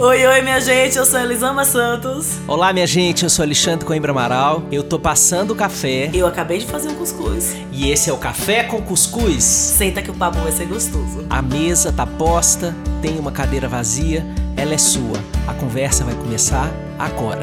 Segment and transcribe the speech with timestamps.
[0.00, 2.38] Oi, oi, minha gente, eu sou Elisama Santos.
[2.46, 4.62] Olá, minha gente, eu sou Alexandre Coimbra Amaral.
[4.70, 6.08] Eu tô passando o café.
[6.14, 7.56] Eu acabei de fazer um cuscuz.
[7.72, 9.42] E esse é o Café com Cuscuz.
[9.42, 11.26] Senta que o papo vai ser gostoso.
[11.28, 14.24] A mesa tá posta, tem uma cadeira vazia,
[14.56, 15.18] ela é sua.
[15.48, 17.42] A conversa vai começar agora.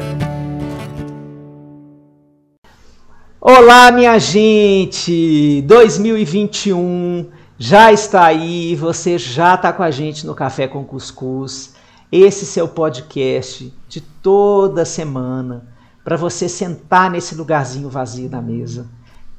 [3.38, 5.60] Olá, minha gente!
[5.66, 7.28] 2021
[7.58, 11.75] já está aí, você já está com a gente no Café com Cuscuz.
[12.10, 15.66] Esse seu podcast de toda semana
[16.04, 18.88] para você sentar nesse lugarzinho vazio na mesa.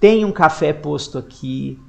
[0.02, 1.80] Tem um café posto aqui,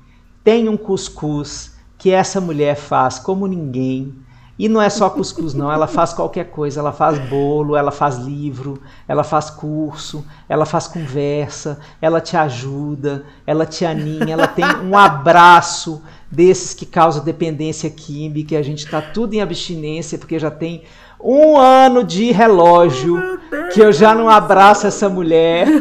[0.44, 4.14] tem um cuscuz que essa mulher faz como ninguém.
[4.58, 5.70] E não é só cuscuz, não.
[5.70, 6.80] Ela faz qualquer coisa.
[6.80, 13.24] Ela faz bolo, ela faz livro, ela faz curso, ela faz conversa, ela te ajuda,
[13.46, 19.00] ela te aninha, ela tem um abraço desses que causam dependência química, a gente está
[19.00, 20.82] tudo em abstinência, porque já tem
[21.20, 23.40] um ano de relógio
[23.72, 25.66] que eu já não abraço essa mulher.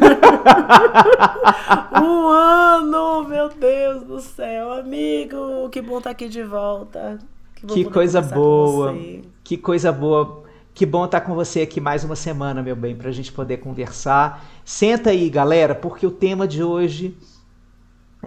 [2.02, 7.20] um ano, meu Deus do céu, amigo, que bom estar tá aqui de volta.
[7.62, 8.96] Que, que coisa boa,
[9.44, 10.44] que coisa boa.
[10.74, 13.32] Que bom estar tá com você aqui mais uma semana, meu bem, para a gente
[13.32, 14.46] poder conversar.
[14.64, 17.18] Senta aí, galera, porque o tema de hoje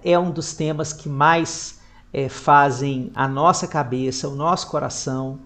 [0.03, 1.81] é um dos temas que mais
[2.13, 5.39] é, fazem a nossa cabeça, o nosso coração,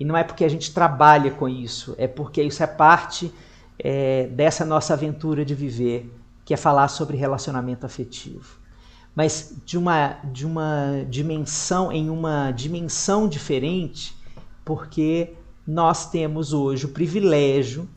[0.00, 3.32] e não é porque a gente trabalha com isso, é porque isso é parte
[3.78, 6.12] é, dessa nossa aventura de viver,
[6.44, 8.57] que é falar sobre relacionamento afetivo.
[9.14, 14.16] Mas de uma, de uma dimensão, em uma dimensão diferente,
[14.64, 15.34] porque
[15.66, 17.88] nós temos hoje o privilégio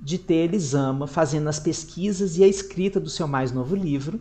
[0.00, 4.20] de ter Elisama fazendo as pesquisas e a escrita do seu mais novo livro,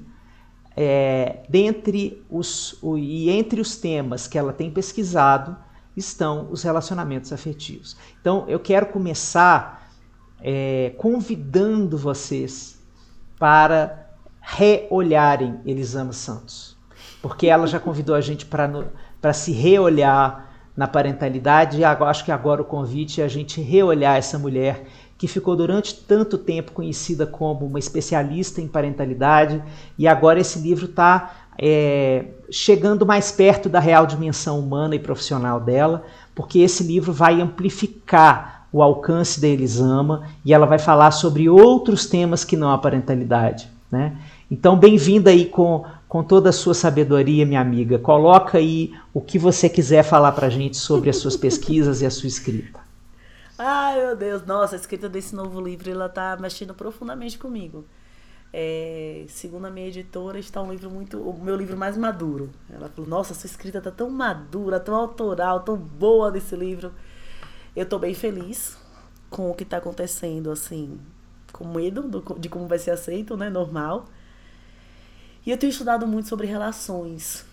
[0.76, 5.56] é, dentre os, o, e entre os temas que ela tem pesquisado
[5.96, 7.98] estão os relacionamentos afetivos.
[8.22, 9.92] Então, eu quero começar
[10.42, 12.80] é, convidando vocês
[13.38, 14.09] para
[14.56, 16.76] reolharem Elisama Santos,
[17.22, 22.62] porque ela já convidou a gente para se reolhar na parentalidade e acho que agora
[22.62, 24.86] o convite é a gente reolhar essa mulher
[25.18, 29.62] que ficou durante tanto tempo conhecida como uma especialista em parentalidade,
[29.98, 35.60] e agora esse livro está é, chegando mais perto da real dimensão humana e profissional
[35.60, 41.50] dela, porque esse livro vai amplificar o alcance da Elisama e ela vai falar sobre
[41.50, 43.70] outros temas que não a parentalidade.
[43.92, 44.16] Né?
[44.52, 48.00] Então, bem-vinda aí com, com toda a sua sabedoria, minha amiga.
[48.00, 52.06] Coloca aí o que você quiser falar para a gente sobre as suas pesquisas e
[52.06, 52.80] a sua escrita.
[53.56, 57.86] Ai, meu Deus, nossa, a escrita desse novo livro, ela tá mexendo profundamente comigo.
[58.52, 61.20] É, segundo a minha editora, está um livro muito.
[61.20, 62.50] o meu livro mais maduro.
[62.74, 66.92] Ela falou: Nossa, sua escrita tá tão madura, tão autoral, tão boa nesse livro.
[67.76, 68.76] Eu tô bem feliz
[69.30, 71.00] com o que tá acontecendo, assim,
[71.54, 73.48] com medo do, de como vai ser aceito, né?
[73.52, 74.08] Normal.
[75.46, 77.46] E eu tenho estudado muito sobre relações.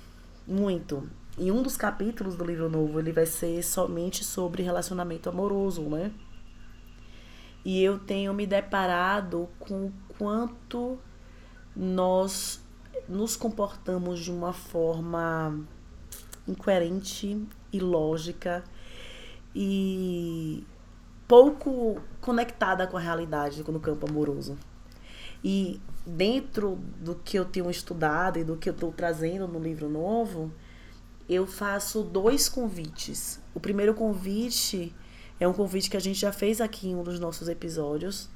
[0.46, 1.08] Muito.
[1.38, 6.10] E um dos capítulos do livro novo, ele vai ser somente sobre relacionamento amoroso, né?
[7.64, 10.98] E eu tenho me deparado com o quanto
[11.74, 12.64] nós
[13.08, 15.60] nos comportamos de uma forma
[16.46, 18.64] incoerente, ilógica
[19.54, 20.64] e
[21.26, 24.56] pouco conectada com a realidade no campo amoroso.
[25.42, 29.88] E dentro do que eu tenho estudado e do que eu estou trazendo no livro
[29.88, 30.52] novo,
[31.28, 33.40] eu faço dois convites.
[33.52, 34.94] O primeiro convite
[35.40, 38.28] é um convite que a gente já fez aqui em um dos nossos episódios,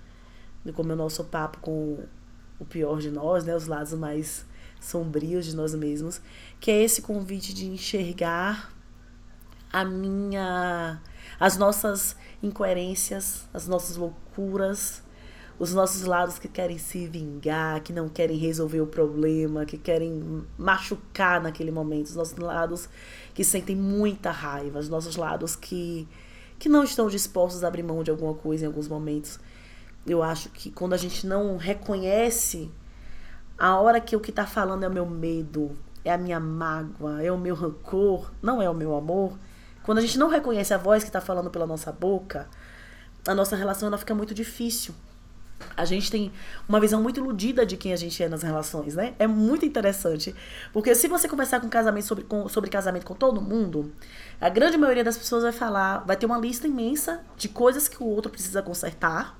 [0.74, 2.04] como é o nosso papo com
[2.58, 4.44] o pior de nós, né, os lados mais
[4.80, 6.20] sombrios de nós mesmos,
[6.58, 8.72] que é esse convite de enxergar
[9.72, 11.00] a minha
[11.38, 15.02] as nossas incoerências, as nossas loucuras,
[15.60, 20.42] os nossos lados que querem se vingar, que não querem resolver o problema, que querem
[20.56, 22.88] machucar naquele momento, os nossos lados
[23.34, 26.08] que sentem muita raiva, os nossos lados que,
[26.58, 29.38] que não estão dispostos a abrir mão de alguma coisa em alguns momentos.
[30.06, 32.70] Eu acho que quando a gente não reconhece
[33.58, 37.22] a hora que o que está falando é o meu medo, é a minha mágoa,
[37.22, 39.38] é o meu rancor, não é o meu amor.
[39.82, 42.48] Quando a gente não reconhece a voz que está falando pela nossa boca,
[43.28, 44.94] a nossa relação ela fica muito difícil
[45.76, 46.32] a gente tem
[46.68, 49.14] uma visão muito iludida de quem a gente é nas relações, né?
[49.18, 50.34] É muito interessante.
[50.72, 53.92] Porque se você conversar com casamento sobre, com, sobre casamento com todo mundo,
[54.40, 58.02] a grande maioria das pessoas vai falar, vai ter uma lista imensa de coisas que
[58.02, 59.38] o outro precisa consertar,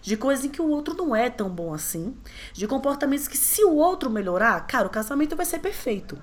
[0.00, 2.14] de coisas em que o outro não é tão bom assim,
[2.52, 6.20] de comportamentos que se o outro melhorar, cara, o casamento vai ser perfeito.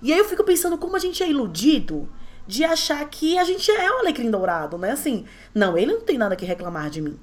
[0.00, 2.08] E aí eu fico pensando como a gente é iludido
[2.46, 4.90] de achar que a gente é o alecrim dourado, né?
[4.90, 5.24] Assim,
[5.54, 7.18] não, ele não tem nada que reclamar de mim.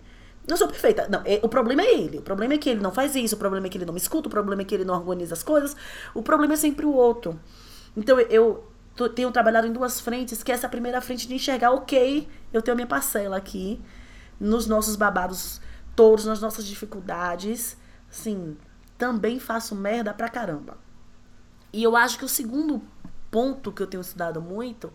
[0.50, 1.08] Eu sou perfeita.
[1.10, 2.18] Não, é, o problema é ele.
[2.18, 4.00] O problema é que ele não faz isso, o problema é que ele não me
[4.00, 5.76] escuta, o problema é que ele não organiza as coisas.
[6.14, 7.40] O problema é sempre o outro.
[7.96, 8.66] Então eu
[9.16, 12.76] tenho trabalhado em duas frentes, que é essa primeira frente de enxergar, ok, eu tenho
[12.76, 13.82] minha parcela aqui,
[14.40, 15.62] nos nossos babados
[15.96, 17.78] todos, nas nossas dificuldades.
[18.10, 18.58] Assim,
[18.98, 20.78] também faço merda pra caramba.
[21.72, 22.82] E eu acho que o segundo
[23.30, 24.92] ponto que eu tenho estudado muito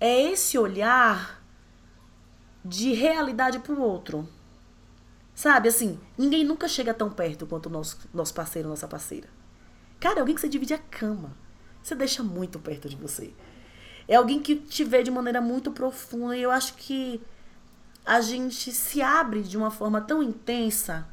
[0.00, 1.42] é esse olhar
[2.64, 4.28] de realidade pro outro.
[5.34, 9.28] Sabe, assim, ninguém nunca chega tão perto quanto o nosso, nosso parceiro, nossa parceira.
[9.98, 11.36] Cara, é alguém que você divide a cama.
[11.82, 13.32] Você deixa muito perto de você.
[14.06, 16.36] É alguém que te vê de maneira muito profunda.
[16.36, 17.20] E eu acho que
[18.06, 21.06] a gente se abre de uma forma tão intensa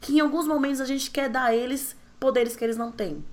[0.00, 3.24] que em alguns momentos a gente quer dar a eles poderes que eles não têm.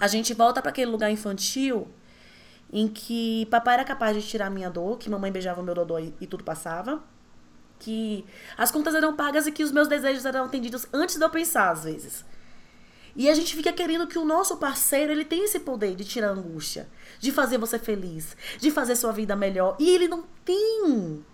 [0.00, 1.86] A gente volta para aquele lugar infantil
[2.72, 6.26] em que papai era capaz de tirar minha dor, que mamãe beijava meu dodô e
[6.26, 7.02] tudo passava,
[7.78, 8.24] que
[8.56, 11.70] as contas eram pagas e que os meus desejos eram atendidos antes de eu pensar,
[11.70, 12.24] às vezes.
[13.16, 16.30] E a gente fica querendo que o nosso parceiro ele tenha esse poder de tirar
[16.30, 16.88] angústia,
[17.20, 19.76] de fazer você feliz, de fazer sua vida melhor.
[19.78, 21.24] E ele não tem.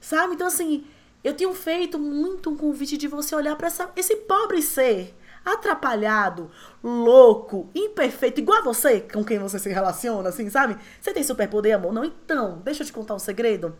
[0.00, 0.34] Sabe?
[0.34, 0.86] Então, assim,
[1.24, 5.14] eu tenho feito muito um convite de você olhar para esse pobre ser
[5.44, 6.50] atrapalhado,
[6.82, 10.76] louco, imperfeito, igual a você, com quem você se relaciona, assim, sabe?
[11.00, 11.92] Você tem superpoder, amor?
[11.92, 12.04] Não?
[12.04, 13.74] Então, deixa eu te contar um segredo.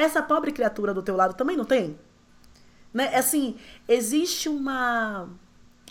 [0.00, 1.98] Essa pobre criatura do teu lado também não tem?
[2.92, 3.14] Né?
[3.14, 3.56] Assim,
[3.86, 5.28] existe uma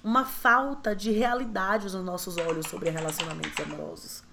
[0.04, 4.24] uma falta de realidade nos nossos olhos sobre relacionamentos amorosos.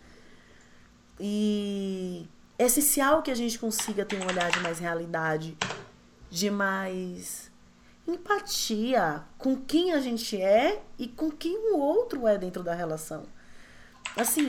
[1.18, 2.28] E
[2.58, 5.56] é essencial que a gente consiga ter um olhar de mais realidade,
[6.30, 7.50] de mais
[8.06, 13.24] empatia com quem a gente é e com quem o outro é dentro da relação.
[14.16, 14.48] Assim,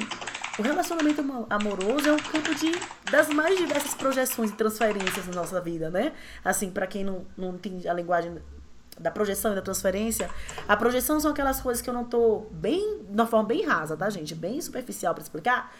[0.57, 2.71] o relacionamento amoroso é um campo de
[3.11, 6.13] das mais diversas projeções e transferências na nossa vida, né?
[6.43, 8.37] Assim, para quem não, não tem a linguagem
[8.99, 10.29] da projeção e da transferência,
[10.67, 13.97] a projeção são aquelas coisas que eu não tô bem, de uma forma bem rasa,
[13.97, 14.33] tá, gente?
[14.33, 15.73] Bem superficial para explicar,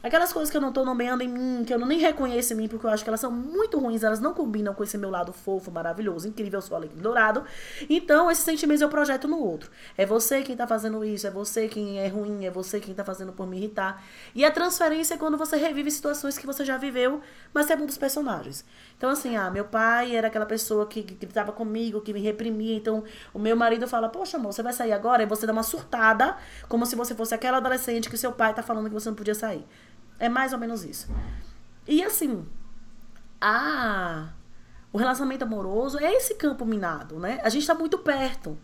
[0.00, 2.56] Aquelas coisas que eu não tô nomeando em mim, que eu não nem reconheço em
[2.56, 5.10] mim, porque eu acho que elas são muito ruins, elas não combinam com esse meu
[5.10, 7.42] lado fofo, maravilhoso, incrível, sou alegre dourado.
[7.90, 9.68] Então, esses sentimentos eu projeto no outro.
[9.96, 13.04] É você quem tá fazendo isso, é você quem é ruim, é você quem tá
[13.04, 14.00] fazendo por me irritar.
[14.36, 17.20] E a transferência é quando você revive situações que você já viveu,
[17.52, 18.64] mas é um dos personagens.
[18.96, 22.76] Então, assim, ah, meu pai era aquela pessoa que gritava comigo, que me reprimia.
[22.76, 23.02] Então,
[23.34, 25.24] o meu marido fala, poxa, amor, você vai sair agora?
[25.24, 26.36] E você dá uma surtada,
[26.68, 29.34] como se você fosse aquela adolescente que seu pai tá falando que você não podia
[29.34, 29.66] sair.
[30.18, 31.08] É mais ou menos isso.
[31.86, 32.46] E assim,
[33.40, 34.30] a
[34.92, 37.40] o relacionamento amoroso é esse campo minado, né?
[37.42, 38.58] A gente tá muito perto.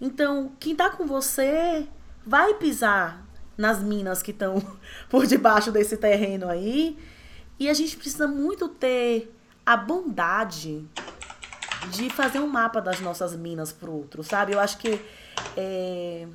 [0.00, 1.86] Então, quem tá com você
[2.26, 3.24] vai pisar
[3.56, 4.60] nas minas que estão
[5.08, 6.98] por debaixo desse terreno aí.
[7.58, 9.32] E a gente precisa muito ter
[9.64, 10.84] a bondade
[11.90, 14.52] de fazer um mapa das nossas minas pro outro, sabe?
[14.52, 15.00] Eu acho que
[15.56, 16.26] é,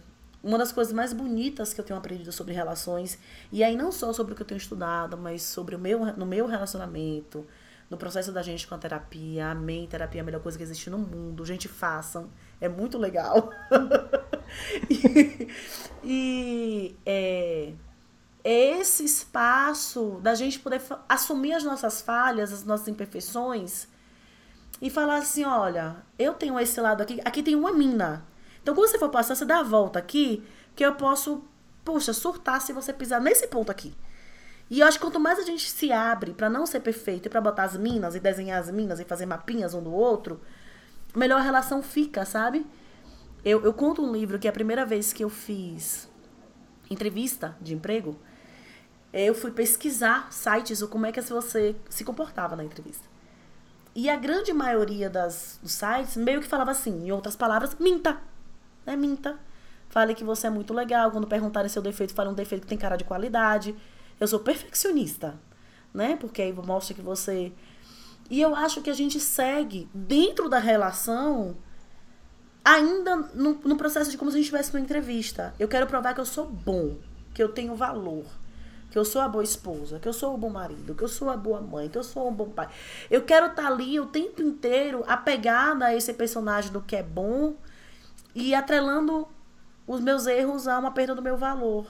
[0.43, 3.17] uma das coisas mais bonitas que eu tenho aprendido sobre relações,
[3.51, 6.25] e aí não só sobre o que eu tenho estudado, mas sobre o meu, no
[6.25, 7.45] meu relacionamento,
[7.89, 9.49] no processo da gente com a terapia.
[9.49, 11.45] Amém, terapia é a melhor coisa que existe no mundo.
[11.45, 12.29] Gente, façam.
[12.59, 13.49] É muito legal.
[14.89, 15.47] e,
[16.03, 17.73] e é,
[18.43, 23.87] é esse espaço da gente poder assumir as nossas falhas, as nossas imperfeições
[24.81, 28.25] e falar assim: olha, eu tenho esse lado aqui, aqui tem uma mina
[28.67, 30.43] então, quando você for passar, você dá a volta aqui,
[30.75, 31.41] que eu posso,
[31.85, 33.95] puxa, surtar se você pisar nesse ponto aqui.
[34.69, 37.29] E eu acho que quanto mais a gente se abre para não ser perfeito e
[37.29, 40.41] para botar as minas e desenhar as minas e fazer mapinhas um do outro,
[41.15, 42.65] melhor a relação fica, sabe?
[43.45, 46.09] Eu, eu conto um livro que é a primeira vez que eu fiz
[46.89, 48.19] entrevista de emprego,
[49.13, 53.07] eu fui pesquisar sites ou como é que você se comportava na entrevista.
[53.95, 58.19] E a grande maioria das, dos sites meio que falava assim, em outras palavras, minta.
[58.87, 58.95] Né?
[58.95, 59.37] Minta.
[59.89, 61.11] Fale que você é muito legal.
[61.11, 63.75] Quando perguntarem seu defeito, fale um defeito que tem cara de qualidade.
[64.19, 65.35] Eu sou perfeccionista,
[65.93, 66.15] né?
[66.15, 67.51] Porque aí mostra que você.
[68.29, 71.55] E eu acho que a gente segue dentro da relação
[72.63, 75.53] ainda no, no processo de como se a gente estivesse numa entrevista.
[75.59, 76.97] Eu quero provar que eu sou bom,
[77.33, 78.25] que eu tenho valor,
[78.91, 81.29] que eu sou a boa esposa, que eu sou o bom marido, que eu sou
[81.29, 82.67] a boa mãe, que eu sou um bom pai.
[83.09, 87.03] Eu quero estar tá ali o tempo inteiro apegada a esse personagem do que é
[87.03, 87.55] bom
[88.37, 89.27] e atrelando
[89.87, 91.87] os meus erros a uma perda do meu valor.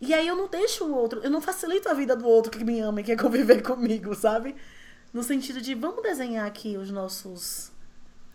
[0.00, 2.62] E aí eu não deixo o outro, eu não facilito a vida do outro que
[2.62, 4.54] me ama e quer conviver comigo, sabe?
[5.12, 7.72] No sentido de vamos desenhar aqui os nossos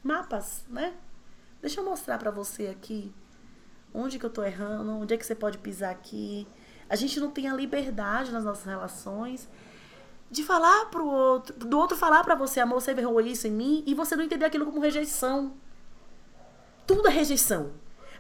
[0.04, 0.96] mapas, né?
[1.62, 3.14] Deixa eu mostrar para você aqui
[3.94, 6.48] onde que eu tô errando, onde é que você pode pisar aqui.
[6.90, 9.48] A gente não tem a liberdade nas nossas relações
[10.32, 13.84] de falar pro outro, do outro falar para você, amor, você errou isso em mim,
[13.86, 15.54] e você não entender aquilo como rejeição.
[16.86, 17.72] Tudo é rejeição.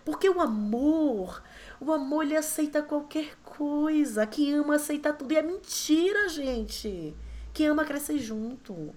[0.06, 1.42] Porque o amor,
[1.80, 4.28] o amor ele aceita qualquer coisa.
[4.28, 5.32] Quem ama aceita tudo.
[5.32, 7.16] E é mentira, gente.
[7.54, 8.94] Quem ama crescer junto.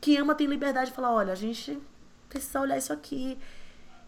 [0.00, 1.78] Quem ama tem liberdade de falar, olha, a gente
[2.28, 3.38] precisa olhar isso aqui.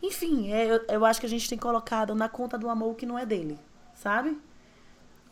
[0.03, 2.95] Enfim, é, eu, eu acho que a gente tem colocado na conta do amor o
[2.95, 3.59] que não é dele,
[3.95, 4.37] sabe?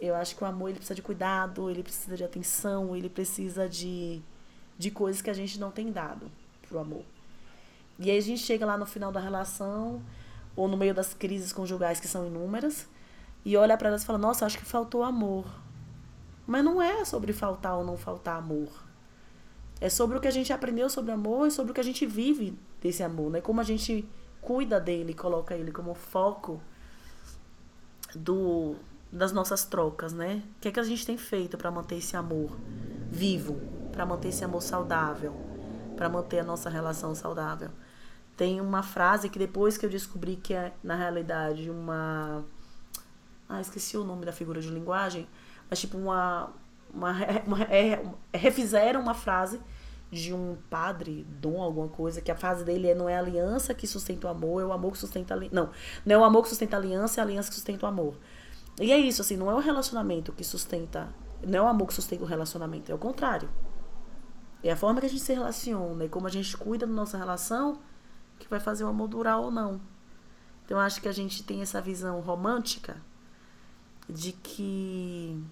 [0.00, 3.68] Eu acho que o amor ele precisa de cuidado, ele precisa de atenção, ele precisa
[3.68, 4.22] de,
[4.78, 6.30] de coisas que a gente não tem dado
[6.68, 7.04] pro amor.
[8.02, 10.02] E aí a gente chega lá no final da relação,
[10.56, 12.86] ou no meio das crises conjugais que são inúmeras,
[13.44, 15.46] e olha para elas e fala: Nossa, acho que faltou amor.
[16.46, 18.68] Mas não é sobre faltar ou não faltar amor.
[19.80, 22.04] É sobre o que a gente aprendeu sobre amor e sobre o que a gente
[22.04, 23.40] vive desse amor, né?
[23.40, 24.08] Como a gente
[24.40, 26.60] cuida dele, coloca ele como foco
[28.14, 28.74] do
[29.10, 30.42] das nossas trocas, né?
[30.56, 32.50] O que é que a gente tem feito para manter esse amor
[33.10, 33.60] vivo,
[33.92, 35.34] para manter esse amor saudável,
[35.96, 37.70] para manter a nossa relação saudável?
[38.42, 42.44] Tem uma frase que depois que eu descobri que é na realidade uma
[43.48, 45.28] ah, esqueci o nome da figura de linguagem,
[45.70, 46.50] mas tipo uma
[46.92, 47.12] uma,
[47.46, 48.02] uma é,
[48.34, 49.60] refizeram uma frase
[50.10, 53.72] de um padre, dom alguma coisa, que a frase dele é não é a aliança
[53.74, 55.54] que sustenta o amor, é o amor que sustenta a aliança.
[55.54, 55.70] Não,
[56.04, 58.18] não é o amor que sustenta a aliança, é a aliança que sustenta o amor.
[58.80, 61.14] E é isso, assim, não é o relacionamento que sustenta,
[61.46, 63.48] não é o amor que sustenta o relacionamento, é o contrário.
[64.64, 67.16] É a forma que a gente se relaciona e como a gente cuida da nossa
[67.16, 67.78] relação
[68.52, 69.80] vai fazer o amor durar ou não.
[70.64, 72.96] Então acho que a gente tem essa visão romântica
[74.08, 75.42] de que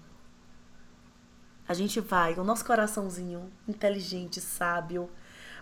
[1.67, 5.09] a gente vai, o nosso coraçãozinho inteligente, sábio,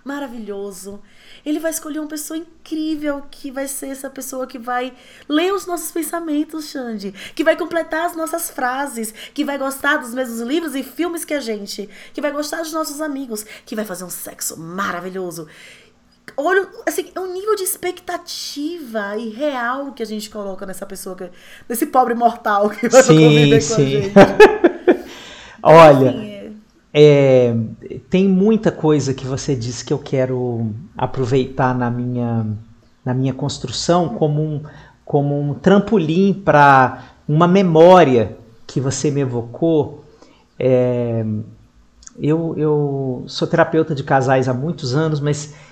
[0.03, 1.01] maravilhoso.
[1.45, 4.95] Ele vai escolher uma pessoa incrível que vai ser essa pessoa que vai
[5.27, 10.13] ler os nossos pensamentos, Xande, que vai completar as nossas frases, que vai gostar dos
[10.13, 13.85] mesmos livros e filmes que a gente, que vai gostar dos nossos amigos, que vai
[13.85, 15.47] fazer um sexo maravilhoso.
[16.37, 21.15] Olha, assim, é um nível de expectativa e real que a gente coloca nessa pessoa,
[21.15, 21.29] que,
[21.67, 24.11] nesse pobre mortal que vai sim, sim.
[24.11, 25.09] com a gente.
[25.61, 26.39] Olha, assim,
[26.93, 27.55] é,
[28.09, 32.45] tem muita coisa que você disse que eu quero aproveitar na minha,
[33.05, 34.63] na minha construção como um,
[35.05, 40.03] como um trampolim para uma memória que você me evocou.
[40.57, 41.25] É,
[42.19, 45.68] eu, eu sou terapeuta de casais há muitos anos, mas é,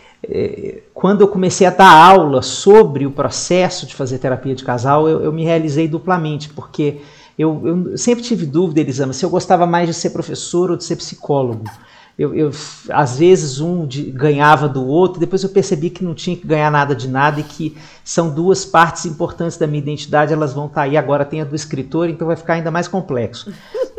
[0.94, 5.22] quando eu comecei a dar aula sobre o processo de fazer terapia de casal, eu,
[5.22, 7.02] eu me realizei duplamente, porque
[7.38, 10.84] eu, eu sempre tive dúvida, Elisama, se eu gostava mais de ser professor ou de
[10.84, 11.66] ser psicólogo.
[12.18, 12.50] Eu, eu,
[12.90, 16.72] às vezes um de, ganhava do outro, depois eu percebi que não tinha que ganhar
[16.72, 20.82] nada de nada e que são duas partes importantes da minha identidade, elas vão estar
[20.82, 20.98] tá aí.
[20.98, 23.54] Agora tem a do escritor, então vai ficar ainda mais complexo.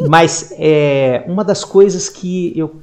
[0.08, 2.80] Mas é, uma das coisas que eu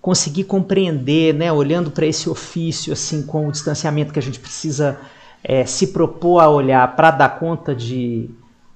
[0.00, 4.98] consegui compreender, né, olhando para esse ofício, assim, com o distanciamento que a gente precisa
[5.42, 8.30] é, se propor a olhar para dar conta de,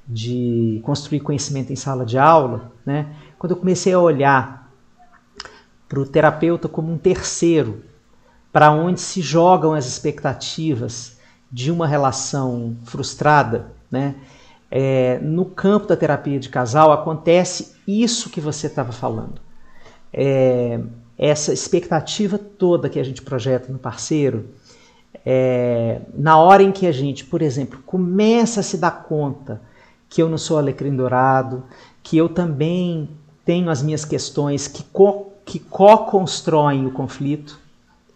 [0.06, 4.70] de construir conhecimento em sala de aula, né, quando eu comecei a olhar
[5.88, 7.82] para o terapeuta como um terceiro,
[8.52, 11.18] para onde se jogam as expectativas
[11.50, 14.16] de uma relação frustrada, né,
[14.70, 19.40] é, no campo da terapia de casal acontece isso que você estava falando.
[20.12, 20.80] É,
[21.22, 24.48] essa expectativa toda que a gente projeta no parceiro,
[25.24, 29.62] é, na hora em que a gente, por exemplo, começa a se dar conta
[30.08, 31.62] que eu não sou alecrim dourado,
[32.02, 33.08] que eu também
[33.44, 37.56] tenho as minhas questões que co, que co-constroem o conflito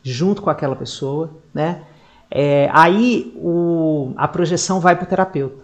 [0.02, 1.82] junto com aquela pessoa, né?
[2.28, 5.62] É, aí o, a projeção vai para o terapeuta,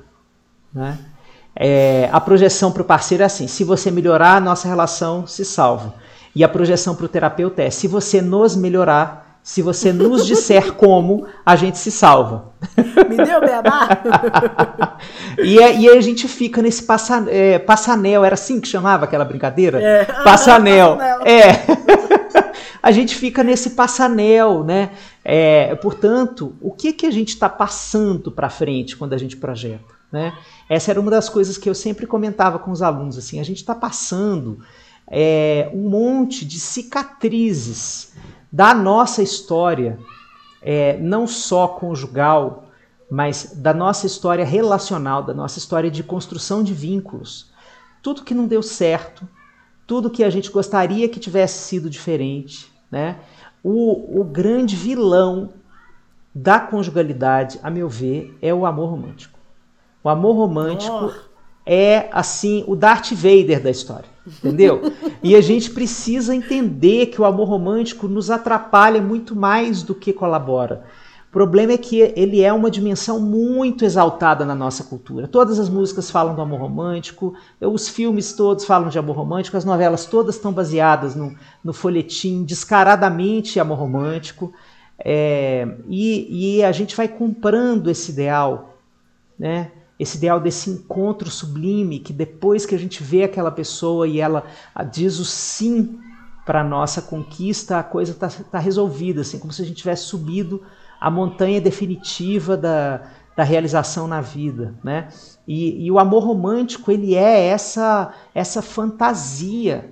[0.73, 0.97] né?
[1.57, 5.45] É, a projeção para o parceiro é assim: se você melhorar, a nossa relação se
[5.45, 5.95] salva.
[6.35, 10.73] E a projeção para o terapeuta é: se você nos melhorar, se você nos disser
[10.75, 12.53] como, a gente se salva.
[13.09, 13.89] Me deu beabá?
[15.39, 19.05] e, é, e aí a gente fica nesse passa, é, passanel, era assim que chamava
[19.05, 19.83] aquela brincadeira?
[19.83, 20.05] É.
[20.05, 20.99] Passanel.
[21.25, 21.53] É.
[22.83, 24.91] a gente fica nesse passanel, né?
[25.25, 30.03] É, portanto, o que, que a gente está passando para frente quando a gente projeta?
[30.11, 30.33] Né?
[30.69, 33.17] Essa era uma das coisas que eu sempre comentava com os alunos.
[33.17, 34.59] Assim, a gente está passando
[35.09, 38.13] é, um monte de cicatrizes
[38.51, 39.99] da nossa história,
[40.61, 42.69] é, não só conjugal,
[43.11, 47.51] mas da nossa história relacional, da nossa história de construção de vínculos.
[48.03, 49.29] Tudo que não deu certo,
[49.87, 53.19] tudo que a gente gostaria que tivesse sido diferente, né?
[53.63, 55.51] O, o grande vilão
[56.35, 59.39] da conjugalidade, a meu ver, é o amor romântico.
[60.03, 61.13] O amor romântico,
[61.65, 64.93] é assim o Darth Vader da história, entendeu?
[65.23, 70.13] e a gente precisa entender que o amor romântico nos atrapalha muito mais do que
[70.13, 70.85] colabora.
[71.29, 75.27] O problema é que ele é uma dimensão muito exaltada na nossa cultura.
[75.27, 79.65] Todas as músicas falam do amor romântico, os filmes todos falam de amor romântico, as
[79.65, 84.53] novelas todas estão baseadas no, no folhetim descaradamente amor romântico.
[85.03, 88.77] É, e, e a gente vai comprando esse ideal,
[89.39, 89.71] né?
[90.03, 94.45] Esse ideal desse encontro sublime, que depois que a gente vê aquela pessoa e ela
[94.91, 95.99] diz o sim
[96.45, 100.07] para a nossa conquista, a coisa está tá resolvida, assim, como se a gente tivesse
[100.07, 100.61] subido
[101.01, 103.03] a montanha definitiva da,
[103.37, 105.09] da realização na vida, né?
[105.47, 109.89] E, e, o amor romântico ele é essa essa fantasia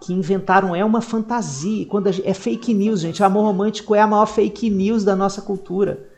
[0.00, 1.84] que inventaram é uma fantasia.
[1.86, 5.42] Quando é fake news, gente, o amor romântico é a maior fake news da nossa
[5.42, 6.08] cultura,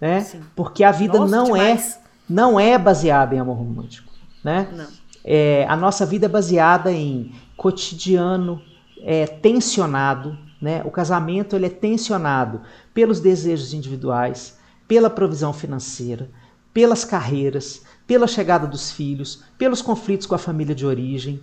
[0.00, 0.20] né?
[0.20, 0.40] Sim.
[0.56, 1.94] Porque a vida Nossa, não é demais.
[1.96, 1.99] é
[2.30, 4.68] não é baseada em amor romântico, né?
[5.24, 8.62] É, a nossa vida é baseada em cotidiano
[9.02, 10.80] é, tensionado, né?
[10.84, 12.60] O casamento ele é tensionado
[12.94, 14.56] pelos desejos individuais,
[14.86, 16.30] pela provisão financeira,
[16.72, 21.40] pelas carreiras, pela chegada dos filhos, pelos conflitos com a família de origem,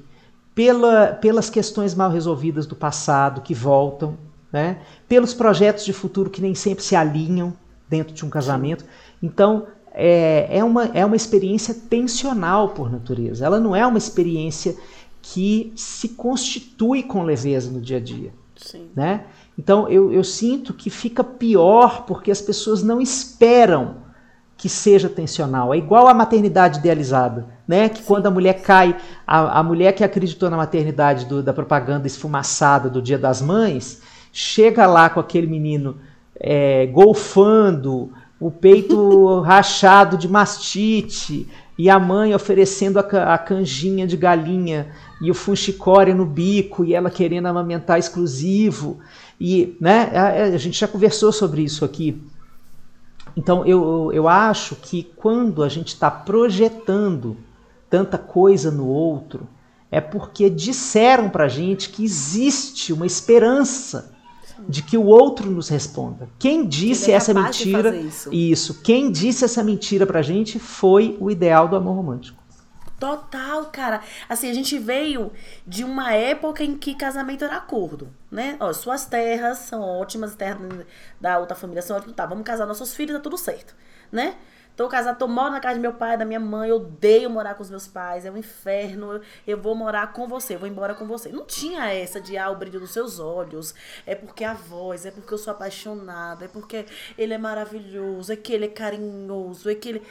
[0.55, 4.17] pela, pelas questões mal resolvidas do passado que voltam,
[4.51, 4.79] né?
[5.07, 7.53] pelos projetos de futuro que nem sempre se alinham
[7.89, 8.85] dentro de um casamento.
[9.21, 9.67] Então,
[9.99, 13.43] é, é, uma, é uma experiência tensional por natureza.
[13.43, 14.77] Ela não é uma experiência
[15.23, 18.31] que se constitui com leveza no dia a dia.
[18.55, 18.89] Sim.
[18.95, 19.25] Né?
[19.57, 23.95] Então eu, eu sinto que fica pior porque as pessoas não esperam
[24.55, 25.73] que seja tensional.
[25.73, 27.89] É igual a maternidade idealizada, né?
[27.89, 28.05] Que Sim.
[28.05, 32.87] quando a mulher cai, a, a mulher que acreditou na maternidade do, da propaganda esfumaçada
[32.87, 34.01] do Dia das Mães,
[34.31, 35.97] chega lá com aquele menino
[36.39, 44.17] é, golfando, o peito rachado de mastite, e a mãe oferecendo a, a canjinha de
[44.17, 44.91] galinha
[45.21, 48.99] e o funchicória no bico, e ela querendo amamentar exclusivo.
[49.39, 52.19] E né, a, a gente já conversou sobre isso aqui.
[53.35, 57.37] Então eu, eu acho que quando a gente está projetando
[57.87, 59.47] tanta coisa no outro,
[59.91, 64.16] é porque disseram para gente que existe uma esperança
[64.67, 66.29] de que o outro nos responda.
[66.39, 67.95] Quem disse é essa mentira?
[67.95, 68.33] Isso.
[68.33, 68.81] isso.
[68.81, 72.47] Quem disse essa mentira pra gente foi o ideal do amor romântico.
[72.99, 74.01] Total, cara.
[74.27, 75.31] Assim, a gente veio
[75.67, 78.57] de uma época em que casamento era acordo, né?
[78.59, 80.85] Ó, suas terras são ótimas, terras
[81.21, 82.15] da outra família são ótimas.
[82.15, 83.75] Tá, vamos casar nossos filhos, tá tudo certo,
[84.11, 84.35] né?
[84.77, 87.55] Tô casada, tô moro na casa do meu pai, da minha mãe, eu odeio morar
[87.55, 90.69] com os meus pais, é um inferno, eu, eu vou morar com você, eu vou
[90.69, 91.29] embora com você.
[91.29, 93.73] Não tinha essa de, ah, o brilho dos seus olhos,
[94.05, 96.85] é porque a voz, é porque eu sou apaixonada, é porque
[97.17, 100.03] ele é maravilhoso, é que ele é carinhoso, é que ele...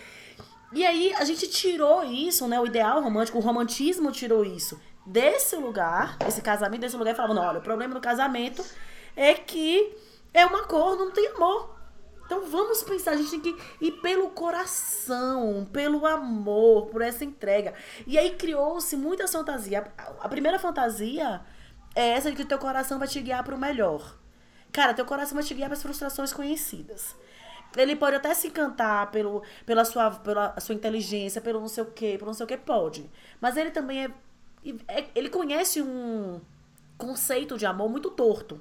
[0.73, 5.55] E aí a gente tirou isso, né, o ideal romântico, o romantismo tirou isso desse
[5.55, 8.65] lugar, esse casamento, desse lugar, e falava, não, olha, o problema do casamento
[9.15, 9.97] é que
[10.35, 11.76] é uma cor, não tem amor.
[12.27, 17.73] Então vamos pensar, a gente tem que ir pelo coração, pelo amor, por essa entrega.
[18.05, 19.87] E aí criou-se muita fantasia.
[20.21, 21.41] A primeira fantasia
[21.95, 24.19] é essa de que o teu coração vai te guiar para o melhor.
[24.73, 27.15] Cara, teu coração vai te guiar para as frustrações conhecidas.
[27.77, 31.87] Ele pode até se encantar pelo, pela, sua, pela sua inteligência, pelo não sei o
[31.87, 33.09] quê, pelo não sei o quê, pode.
[33.41, 34.11] Mas ele também é,
[34.89, 36.41] é ele conhece um
[36.99, 38.61] conceito de amor muito torto.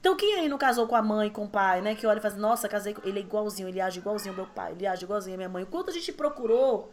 [0.00, 1.94] Então, quem aí não casou com a mãe, com o pai, né?
[1.94, 4.46] Que olha e faz, nossa, casei com ele é igualzinho, ele age igualzinho ao meu
[4.46, 5.64] pai, ele age igualzinho à minha mãe.
[5.66, 6.92] Quanto a gente procurou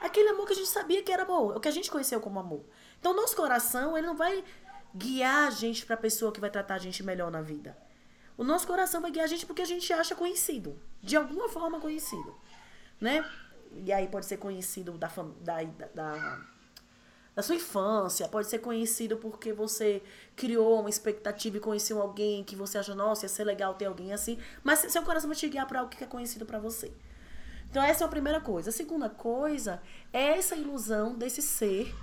[0.00, 2.38] aquele amor que a gente sabia que era amor, o que a gente conheceu como
[2.38, 2.64] amor.
[2.98, 4.42] Então, nosso coração, ele não vai
[4.94, 7.76] guiar a gente para a pessoa que vai tratar a gente melhor na vida.
[8.38, 11.78] O nosso coração vai guiar a gente porque a gente acha conhecido, de alguma forma
[11.78, 12.34] conhecido,
[12.98, 13.22] né?
[13.72, 16.46] E aí pode ser conhecido da, da, da da
[17.42, 20.02] sua infância, pode ser conhecido porque você
[20.34, 24.12] criou uma expectativa e conheceu alguém que você acha, nossa, ia ser legal ter alguém
[24.12, 26.90] assim, mas seu coração vai te guiar para algo que é conhecido para você.
[27.70, 28.70] Então essa é a primeira coisa.
[28.70, 31.94] A segunda coisa é essa ilusão desse ser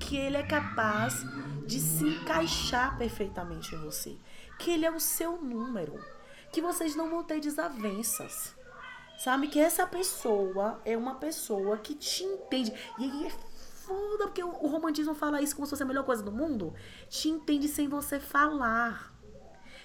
[0.00, 1.24] que ele é capaz
[1.66, 4.16] de se encaixar perfeitamente em você,
[4.58, 6.02] que ele é o seu número,
[6.50, 8.56] que vocês não vão ter desavenças.
[9.18, 12.72] Sabe que essa pessoa é uma pessoa que te entende.
[12.98, 13.30] E aí é
[13.90, 16.72] foda, porque o, romantismo fala isso como se fosse a melhor coisa do mundo.
[17.08, 19.12] Te entende sem você falar.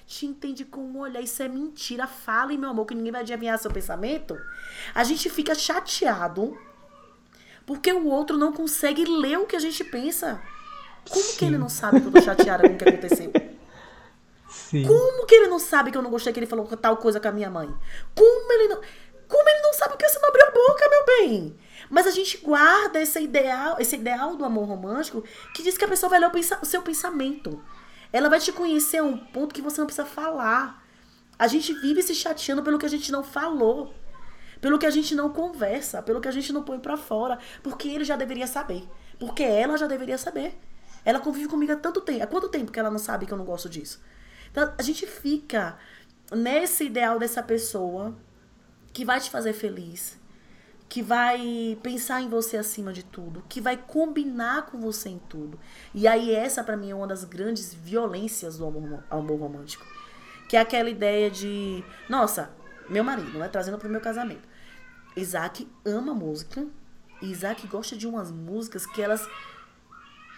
[0.05, 1.21] Te entende com um olhar.
[1.21, 2.05] Isso é mentira.
[2.05, 4.37] Fale, meu amor, que ninguém vai adivinhar seu pensamento.
[4.93, 6.55] A gente fica chateado
[7.65, 10.39] porque o outro não consegue ler o que a gente pensa.
[11.09, 11.37] Como Sim.
[11.37, 13.31] que ele não sabe que eu tô chateada com o que aconteceu?
[14.47, 14.85] Sim.
[14.85, 17.27] Como que ele não sabe que eu não gostei que ele falou tal coisa com
[17.27, 17.73] a minha mãe?
[18.13, 18.81] Como ele não.
[19.27, 21.57] Como ele não sabe que você não abriu a boca, meu bem?
[21.89, 25.87] Mas a gente guarda esse ideal, esse ideal do amor romântico que diz que a
[25.87, 27.63] pessoa vai ler o, seu pensamento.
[28.11, 30.83] Ela vai te conhecer a um ponto que você não precisa falar.
[31.37, 33.93] A gente vive se chateando pelo que a gente não falou,
[34.61, 37.87] pelo que a gente não conversa, pelo que a gente não põe para fora, porque
[37.87, 38.87] ele já deveria saber,
[39.19, 40.57] porque ela já deveria saber.
[41.03, 42.23] Ela convive comigo há tanto tempo.
[42.23, 44.01] Há quanto tempo que ela não sabe que eu não gosto disso?
[44.49, 45.77] Então, a gente fica
[46.31, 48.15] nesse ideal dessa pessoa
[48.91, 50.17] que vai te fazer feliz,
[50.95, 55.59] que vai pensar em você acima de tudo, que vai combinar com você em tudo.
[55.93, 59.85] E aí essa para mim é uma das grandes violências do amor, amor romântico,
[60.47, 62.49] que é aquela ideia de, nossa,
[62.87, 64.47] meu marido, né, trazendo pro meu casamento.
[65.17, 66.65] Isaac ama música,
[67.21, 69.27] Isaac gosta de umas músicas que elas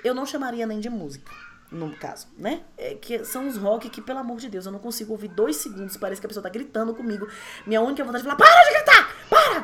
[0.04, 1.32] eu não chamaria nem de música
[1.72, 2.64] no caso, né?
[2.78, 5.58] É que são os rock que, pelo amor de Deus, eu não consigo ouvir dois
[5.58, 7.28] segundos, parece que a pessoa tá gritando comigo.
[7.66, 8.87] Minha única vontade é falar, para de gritar!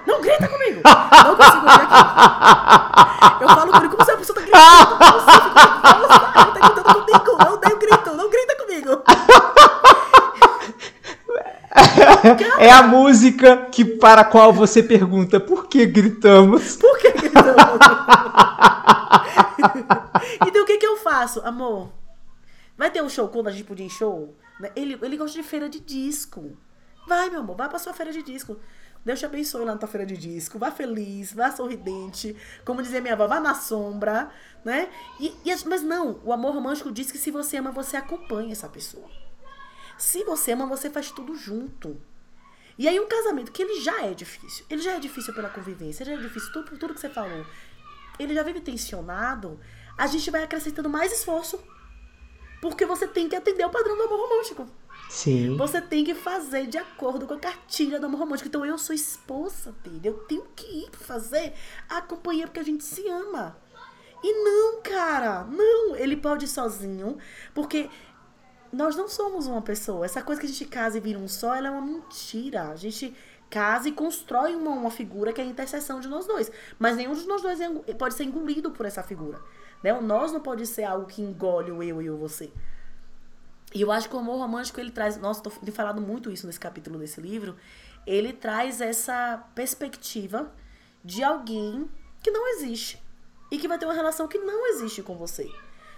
[0.05, 0.81] Não grita comigo!
[0.83, 3.41] Não consigo ouvir aquilo.
[3.41, 4.97] Eu falo com ele como se a pessoa tá gritando.
[4.97, 5.31] Como se
[6.39, 7.37] ele tá gritando comigo.
[7.45, 9.03] Eu odeio grito, não grita comigo.
[12.57, 16.77] É a música que para a qual você pergunta por que gritamos?
[16.77, 17.79] Por que gritamos?
[20.47, 21.41] então o que, que eu faço?
[21.41, 21.89] Amor,
[22.77, 24.33] vai ter um show quando a gente podia ir em show?
[24.59, 24.71] Né?
[24.75, 26.55] Ele, ele gosta de feira de disco.
[27.07, 28.57] Vai, meu amor, vai pra sua feira de disco.
[29.05, 30.57] Deus te abençoe lá na tua feira de disco.
[30.57, 32.35] Vá feliz, vá sorridente.
[32.63, 34.31] Como dizia minha avó, vá na sombra,
[34.63, 34.89] né?
[35.19, 38.69] E, e, mas não, o amor romântico diz que se você ama, você acompanha essa
[38.69, 39.09] pessoa.
[39.97, 41.99] Se você ama, você faz tudo junto.
[42.77, 44.65] E aí um casamento que ele já é difícil.
[44.69, 47.45] Ele já é difícil pela convivência, já é difícil tudo, tudo que você falou.
[48.17, 49.59] Ele já vive tensionado
[49.97, 51.59] a gente vai acrescentando mais esforço.
[52.61, 54.67] Porque você tem que atender o padrão do amor romântico.
[55.13, 55.55] Sim.
[55.57, 58.49] Você tem que fazer de acordo com a cartilha do amor romântico.
[58.49, 60.07] Então eu sou esposa dele.
[60.07, 61.53] Eu tenho que ir fazer
[61.87, 63.55] a companhia porque a gente se ama.
[64.23, 65.95] E não, cara, não.
[65.95, 67.19] Ele pode ir sozinho.
[67.53, 67.91] Porque
[68.71, 70.03] nós não somos uma pessoa.
[70.03, 72.69] Essa coisa que a gente casa e vira um só, ela é uma mentira.
[72.69, 73.15] A gente
[73.51, 76.51] casa e constrói uma, uma figura que é a interseção de nós dois.
[76.79, 79.39] Mas nenhum de nós dois é pode ser engolido por essa figura.
[79.83, 79.93] Né?
[79.93, 82.51] O nós não pode ser algo que engole o eu e o você.
[83.73, 86.59] E eu acho que o amor romântico ele traz, nossa, tô falando muito isso nesse
[86.59, 87.55] capítulo desse livro,
[88.05, 90.51] ele traz essa perspectiva
[91.03, 91.89] de alguém
[92.21, 93.01] que não existe
[93.51, 95.49] e que vai ter uma relação que não existe com você.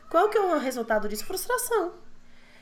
[0.10, 1.26] Qual que é o resultado disso?
[1.26, 1.94] Frustração.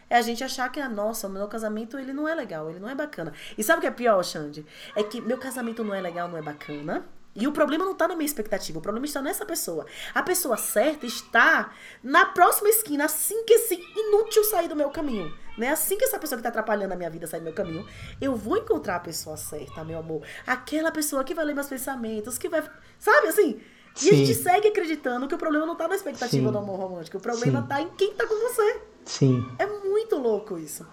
[0.10, 2.80] É a gente achar que, a nossa, o meu casamento ele não é legal, ele
[2.80, 3.34] não é bacana.
[3.58, 4.65] E sabe o que é pior, Xande?
[4.95, 7.06] É que meu casamento não é legal, não é bacana.
[7.35, 9.85] E o problema não está na minha expectativa, o problema está nessa pessoa.
[10.13, 11.71] A pessoa certa está
[12.03, 15.33] na próxima esquina, assim que esse inútil sair do meu caminho.
[15.57, 15.69] Né?
[15.69, 17.85] Assim que essa pessoa que está atrapalhando a minha vida sair do meu caminho,
[18.21, 20.21] eu vou encontrar a pessoa certa, meu amor.
[20.45, 22.63] Aquela pessoa que vai ler meus pensamentos, que vai.
[22.99, 23.59] Sabe assim?
[23.95, 24.09] E Sim.
[24.09, 26.51] a gente segue acreditando que o problema não está na expectativa Sim.
[26.51, 27.17] do amor romântico.
[27.17, 28.81] O problema está em quem está com você.
[29.05, 29.45] Sim.
[29.59, 30.85] É muito louco isso.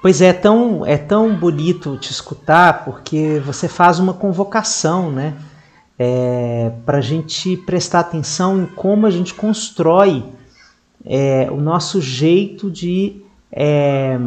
[0.00, 5.36] Pois é, tão, é tão bonito te escutar porque você faz uma convocação, né?
[5.98, 10.24] É, para a gente prestar atenção em como a gente constrói
[11.04, 14.18] é, o nosso jeito de, é,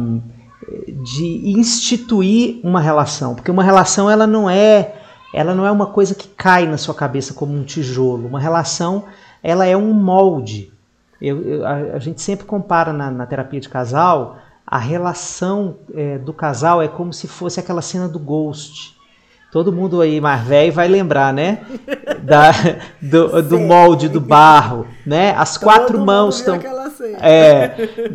[1.04, 5.02] de instituir uma relação, porque uma relação ela não é
[5.34, 8.26] ela não é uma coisa que cai na sua cabeça como um tijolo.
[8.26, 9.04] Uma relação
[9.42, 10.72] ela é um molde.
[11.20, 16.18] Eu, eu, a, a, gente sempre compara na, na, terapia de casal a relação é,
[16.18, 18.95] do casal é como se fosse aquela cena do Ghost
[19.56, 21.60] Todo mundo aí mais velho vai lembrar, né?
[22.22, 22.50] Da,
[23.00, 25.34] do, do molde do barro, né?
[25.34, 26.60] As quatro mãos estão.
[27.18, 27.68] É,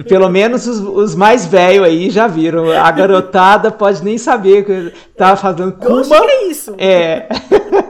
[0.08, 2.70] pelo menos os, os mais velhos aí já viram.
[2.72, 6.04] A garotada pode nem saber que tava fazendo Kuma.
[6.04, 6.76] Que é isso?
[6.78, 7.28] É.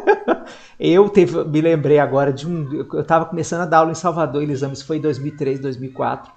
[0.79, 2.87] Eu teve, me lembrei agora de um.
[2.93, 6.31] Eu estava começando a dar aula em Salvador, Elisama, isso foi em 2003, 2004.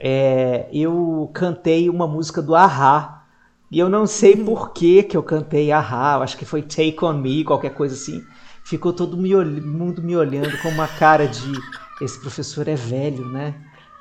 [0.00, 3.23] É, eu cantei uma música do Ahá
[3.70, 4.44] e eu não sei uhum.
[4.44, 8.24] por que que eu cantei Ahá, acho que foi Take On Me, qualquer coisa assim.
[8.64, 11.52] Ficou todo me mundo me olhando com uma cara de
[12.00, 13.54] esse professor é velho, né?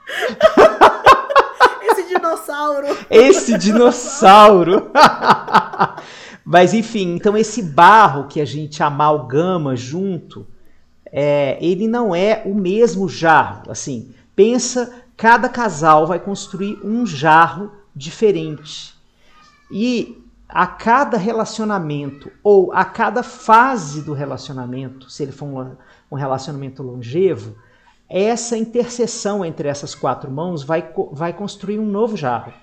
[1.84, 2.88] esse dinossauro.
[3.10, 4.92] Esse dinossauro.
[6.46, 10.46] Mas enfim, então esse barro que a gente amalgama junto,
[11.06, 13.72] é, ele não é o mesmo jarro.
[13.72, 18.94] Assim, pensa, cada casal vai construir um jarro diferente.
[19.76, 25.76] E a cada relacionamento ou a cada fase do relacionamento, se ele for um,
[26.12, 27.56] um relacionamento longevo,
[28.08, 32.54] essa interseção entre essas quatro mãos vai, vai construir um novo jarro.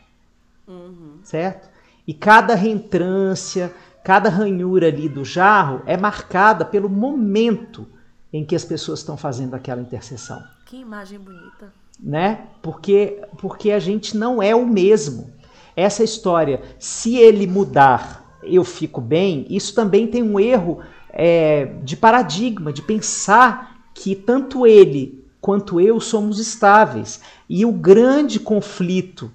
[0.68, 1.18] Uhum.
[1.24, 1.68] Certo?
[2.06, 7.88] E cada reentrância, cada ranhura ali do jarro é marcada pelo momento
[8.32, 10.40] em que as pessoas estão fazendo aquela intercessão.
[10.66, 11.72] Que imagem bonita.
[11.98, 12.46] Né?
[12.62, 15.39] Porque, porque a gente não é o mesmo.
[15.76, 20.80] Essa história, se ele mudar, eu fico bem, isso também tem um erro
[21.10, 27.20] é, de paradigma, de pensar que tanto ele quanto eu somos estáveis.
[27.48, 29.30] E o grande conflito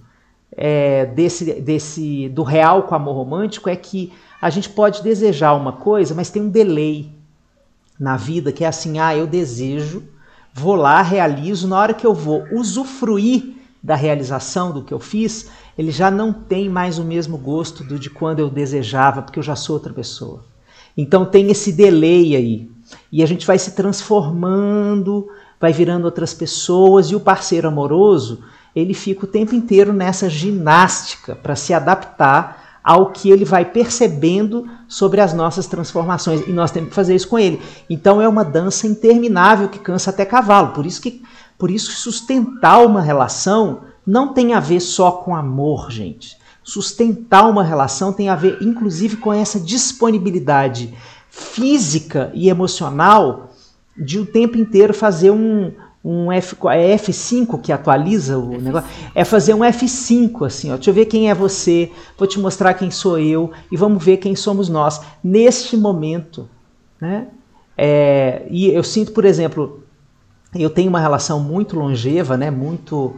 [0.51, 5.53] é, desse, desse do real com o amor romântico é que a gente pode desejar
[5.53, 7.11] uma coisa, mas tem um delay
[7.99, 10.03] na vida que é assim: ah, eu desejo,
[10.53, 15.49] vou lá, realizo, na hora que eu vou usufruir da realização do que eu fiz,
[15.77, 19.43] ele já não tem mais o mesmo gosto do de quando eu desejava, porque eu
[19.43, 20.43] já sou outra pessoa.
[20.97, 22.69] Então tem esse delay aí.
[23.11, 25.27] E a gente vai se transformando,
[25.59, 28.43] vai virando outras pessoas, e o parceiro amoroso,
[28.75, 34.69] ele fica o tempo inteiro nessa ginástica para se adaptar ao que ele vai percebendo
[34.87, 36.47] sobre as nossas transformações.
[36.47, 37.59] E nós temos que fazer isso com ele.
[37.89, 40.67] Então é uma dança interminável que cansa até cavalo.
[40.69, 41.23] Por isso que,
[41.57, 46.37] por isso sustentar uma relação não tem a ver só com amor, gente.
[46.63, 50.93] Sustentar uma relação tem a ver, inclusive, com essa disponibilidade
[51.29, 53.51] física e emocional
[53.97, 55.71] de o tempo inteiro fazer um,
[56.03, 58.61] um F, é F5 que atualiza o F5.
[58.61, 62.39] negócio, é fazer um F5 assim, ó, deixa eu ver quem é você, vou te
[62.39, 66.47] mostrar quem sou eu e vamos ver quem somos nós neste momento,
[67.01, 67.27] né?
[67.77, 69.83] É, e eu sinto, por exemplo,
[70.53, 73.15] eu tenho uma relação muito longeva, né, muito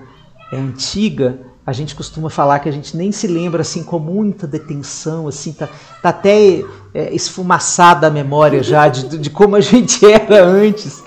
[0.52, 4.48] é, antiga a gente costuma falar que a gente nem se lembra assim com muita
[4.48, 5.68] detenção, assim, tá,
[6.02, 11.04] tá até é, esfumaçada a memória já de, de, como a gente era antes.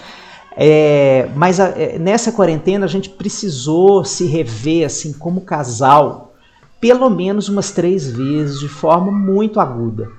[0.55, 6.35] É, mas a, é, nessa quarentena a gente precisou se rever assim como casal
[6.79, 10.11] pelo menos umas três vezes de forma muito aguda,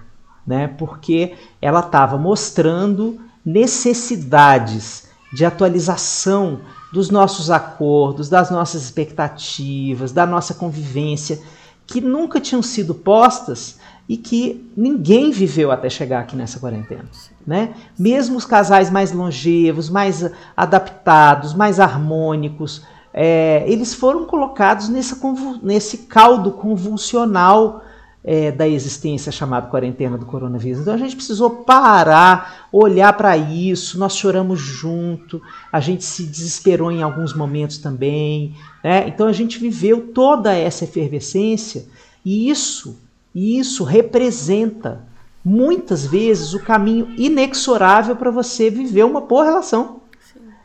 [0.45, 0.67] né?
[0.67, 10.53] Porque ela estava mostrando necessidades de atualização dos nossos acordos, das nossas expectativas, da nossa
[10.53, 11.41] convivência,
[11.87, 17.05] que nunca tinham sido postas e que ninguém viveu até chegar aqui nessa quarentena.
[17.45, 17.73] Né?
[17.97, 25.17] Mesmo os casais mais longevos, mais adaptados, mais harmônicos, é, eles foram colocados nessa,
[25.61, 27.83] nesse caldo convulsional
[28.23, 30.81] é, da existência chamada quarentena do coronavírus.
[30.81, 36.91] Então a gente precisou parar, olhar para isso, nós choramos junto, a gente se desesperou
[36.91, 38.55] em alguns momentos também.
[38.83, 39.07] Né?
[39.07, 41.85] Então a gente viveu toda essa efervescência
[42.23, 42.99] e isso,
[43.33, 45.03] isso representa
[45.43, 50.01] muitas vezes o caminho inexorável para você viver uma boa relação.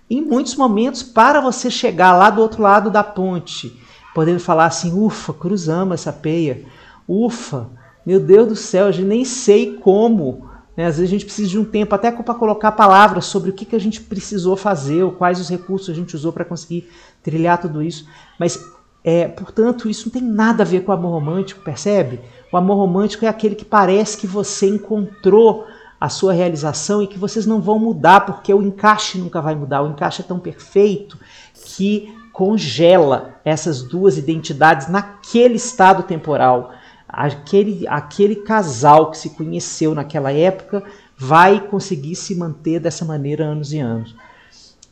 [0.08, 3.80] Em muitos momentos, para você chegar lá do outro lado da ponte,
[4.14, 6.64] podendo falar assim, ufa, cruzamos essa peia
[7.08, 7.68] Ufa,
[8.04, 10.48] meu Deus do céu, a gente nem sei como.
[10.76, 10.86] Né?
[10.86, 13.64] Às vezes a gente precisa de um tempo até para colocar palavras sobre o que,
[13.64, 16.88] que a gente precisou fazer, ou quais os recursos a gente usou para conseguir
[17.22, 18.06] trilhar tudo isso.
[18.38, 18.62] Mas,
[19.02, 22.20] é, portanto, isso não tem nada a ver com o amor romântico, percebe?
[22.52, 25.66] O amor romântico é aquele que parece que você encontrou
[25.98, 29.82] a sua realização e que vocês não vão mudar, porque o encaixe nunca vai mudar.
[29.82, 31.18] O encaixe é tão perfeito
[31.54, 36.72] que congela essas duas identidades naquele estado temporal
[37.16, 40.82] aquele, aquele casal que se conheceu naquela época
[41.16, 44.14] vai conseguir se manter dessa maneira anos e anos.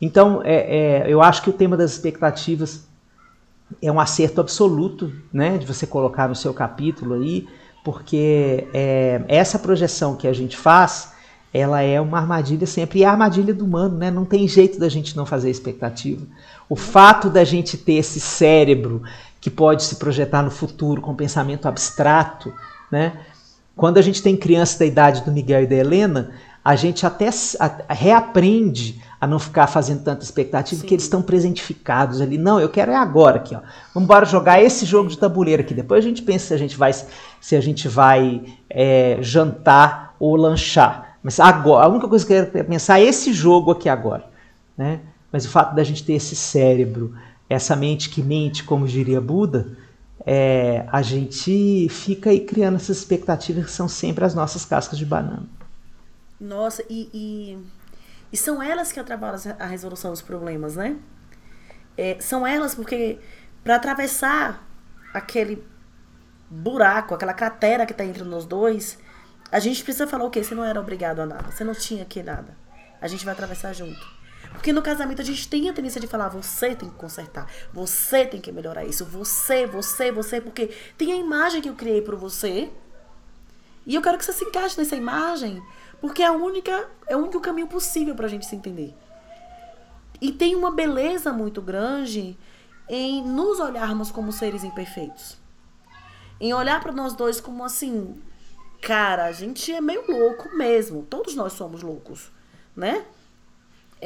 [0.01, 2.87] Então, é, é, eu acho que o tema das expectativas
[3.79, 7.47] é um acerto absoluto, né, de você colocar no seu capítulo aí,
[7.83, 11.13] porque é, essa projeção que a gente faz,
[11.53, 14.79] ela é uma armadilha sempre, e é a armadilha do humano, né, não tem jeito
[14.79, 16.25] da gente não fazer expectativa.
[16.67, 19.03] O fato da gente ter esse cérebro
[19.45, 22.51] que pode se projetar no futuro com pensamento abstrato,
[22.91, 23.13] né?
[23.75, 26.31] Quando a gente tem criança da idade do Miguel e da Helena,
[26.63, 27.29] a gente até
[27.87, 30.81] reaprende a não ficar fazendo tanta expectativa, Sim.
[30.81, 32.39] porque eles estão presentificados ali.
[32.39, 33.59] Não, eu quero é agora aqui, ó.
[33.93, 35.75] Vamos embora jogar esse jogo de tabuleiro aqui.
[35.75, 36.91] Depois a gente pensa se a gente vai,
[37.39, 41.19] se a gente vai é, jantar ou lanchar.
[41.21, 44.25] Mas agora, a única coisa que eu quero pensar é esse jogo aqui agora,
[44.75, 45.01] né?
[45.31, 47.13] Mas o fato da gente ter esse cérebro
[47.49, 49.77] essa mente que mente, como diria Buda,
[50.25, 55.05] é, a gente fica aí criando essas expectativas que são sempre as nossas cascas de
[55.05, 55.47] banana.
[56.39, 57.57] Nossa, e, e,
[58.33, 60.97] e são elas que atrapalham a resolução dos problemas, né?
[61.97, 63.19] É, são elas porque
[63.63, 64.67] para atravessar
[65.13, 65.63] aquele
[66.49, 68.97] buraco, aquela cratera que está entre nós dois,
[69.51, 70.43] a gente precisa falar o quê?
[70.43, 72.57] Você não era obrigado a nada, você não tinha que nada.
[73.01, 74.14] A gente vai atravessar junto.
[74.55, 78.25] Porque no casamento a gente tem a tendência de falar, você tem que consertar, você
[78.25, 82.15] tem que melhorar isso, você, você, você, porque tem a imagem que eu criei para
[82.15, 82.71] você
[83.85, 85.61] E eu quero que você se encaixe nessa imagem,
[86.01, 88.95] porque é a única, é o único caminho possível para a gente se entender.
[90.19, 92.37] E tem uma beleza muito grande
[92.89, 95.37] em nos olharmos como seres imperfeitos.
[96.39, 98.21] Em olhar para nós dois como assim,
[98.81, 101.03] cara, a gente é meio louco mesmo.
[101.03, 102.31] Todos nós somos loucos,
[102.75, 103.05] né?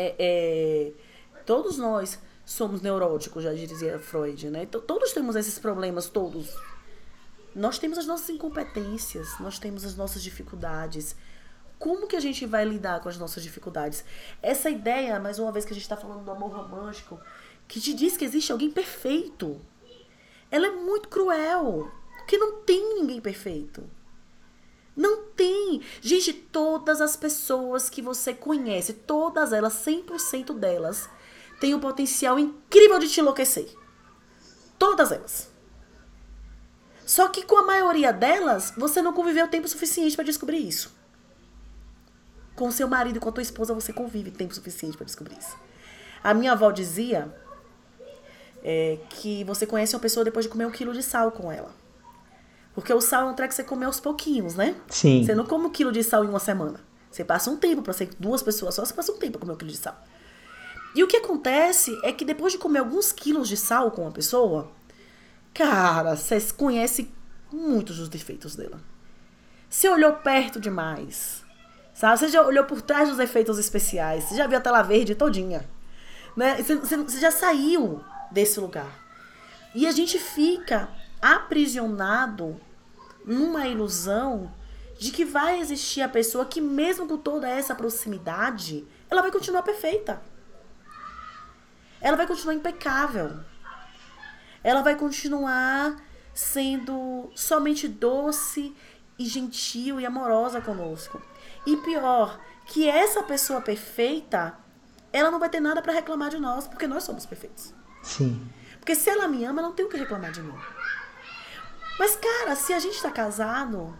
[0.02, 0.92] É, é,
[1.46, 4.64] todos nós somos neuróticos, já dizia Freud, né?
[4.64, 6.56] Então, todos temos esses problemas, todos.
[7.54, 11.18] Nós temos as nossas incompetências, nós temos as nossas dificuldades.
[11.78, 14.06] Como que a gente vai lidar com as nossas dificuldades?
[14.42, 17.20] Essa ideia, mais uma vez que a gente está falando do amor romântico,
[17.68, 19.60] que te diz que existe alguém perfeito,
[20.50, 21.92] ela é muito cruel.
[22.20, 23.84] Porque não tem ninguém perfeito.
[25.00, 25.82] Não tem.
[26.02, 31.10] Gente, todas as pessoas que você conhece, todas elas, 100% delas,
[31.58, 33.74] têm o potencial incrível de te enlouquecer.
[34.78, 35.50] Todas elas.
[37.06, 40.94] Só que com a maioria delas, você não conviveu tempo suficiente para descobrir isso.
[42.54, 45.56] Com seu marido e com a tua esposa, você convive tempo suficiente para descobrir isso.
[46.22, 47.34] A minha avó dizia
[48.62, 51.79] é, que você conhece uma pessoa depois de comer um quilo de sal com ela.
[52.80, 54.76] Porque o sal é um treco que você come aos pouquinhos, né?
[54.88, 55.24] Sim.
[55.24, 56.80] Você não come um quilo de sal em uma semana.
[57.12, 59.54] Você passa um tempo para ser duas pessoas só, você passa um tempo pra comer
[59.54, 60.02] um quilo de sal.
[60.96, 64.12] E o que acontece é que depois de comer alguns quilos de sal com uma
[64.12, 64.72] pessoa,
[65.54, 67.12] cara, você conhece
[67.52, 68.80] muitos dos defeitos dela.
[69.70, 71.44] Você olhou perto demais.
[71.94, 72.18] Sabe?
[72.18, 74.24] Você já olhou por trás dos efeitos especiais.
[74.24, 75.70] Você já viu a tela verde todinha.
[76.36, 76.56] Né?
[76.56, 78.90] Você, você já saiu desse lugar.
[79.76, 80.90] E a gente fica
[81.22, 82.60] aprisionado
[83.26, 84.54] numa ilusão
[84.98, 89.64] de que vai existir a pessoa que, mesmo com toda essa proximidade, ela vai continuar
[89.64, 90.22] perfeita.
[92.02, 93.40] Ela vai continuar impecável.
[94.64, 95.96] Ela vai continuar
[96.34, 98.76] sendo somente doce
[99.18, 101.22] e gentil e amorosa conosco.
[101.66, 104.58] E pior, que essa pessoa perfeita,
[105.12, 107.74] ela não vai ter nada para reclamar de nós, porque nós somos perfeitos.
[108.04, 108.50] Sim.
[108.80, 110.54] Porque se ela me ama, ela não tem o que reclamar de mim.
[112.00, 113.94] Mas, cara, se a gente tá casado,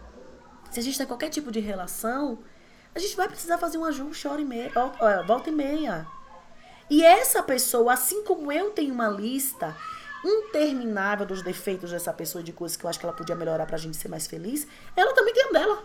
[0.72, 2.40] se a gente tá em qualquer tipo de relação,
[2.96, 4.72] a gente vai precisar fazer um ajuste hora e meia,
[5.28, 6.08] volta e meia.
[6.90, 9.76] E essa pessoa, assim como eu tenho uma lista
[10.24, 13.78] interminável dos defeitos dessa pessoa, de coisas que eu acho que ela podia melhorar pra
[13.78, 15.84] gente ser mais feliz, ela também tem a dela.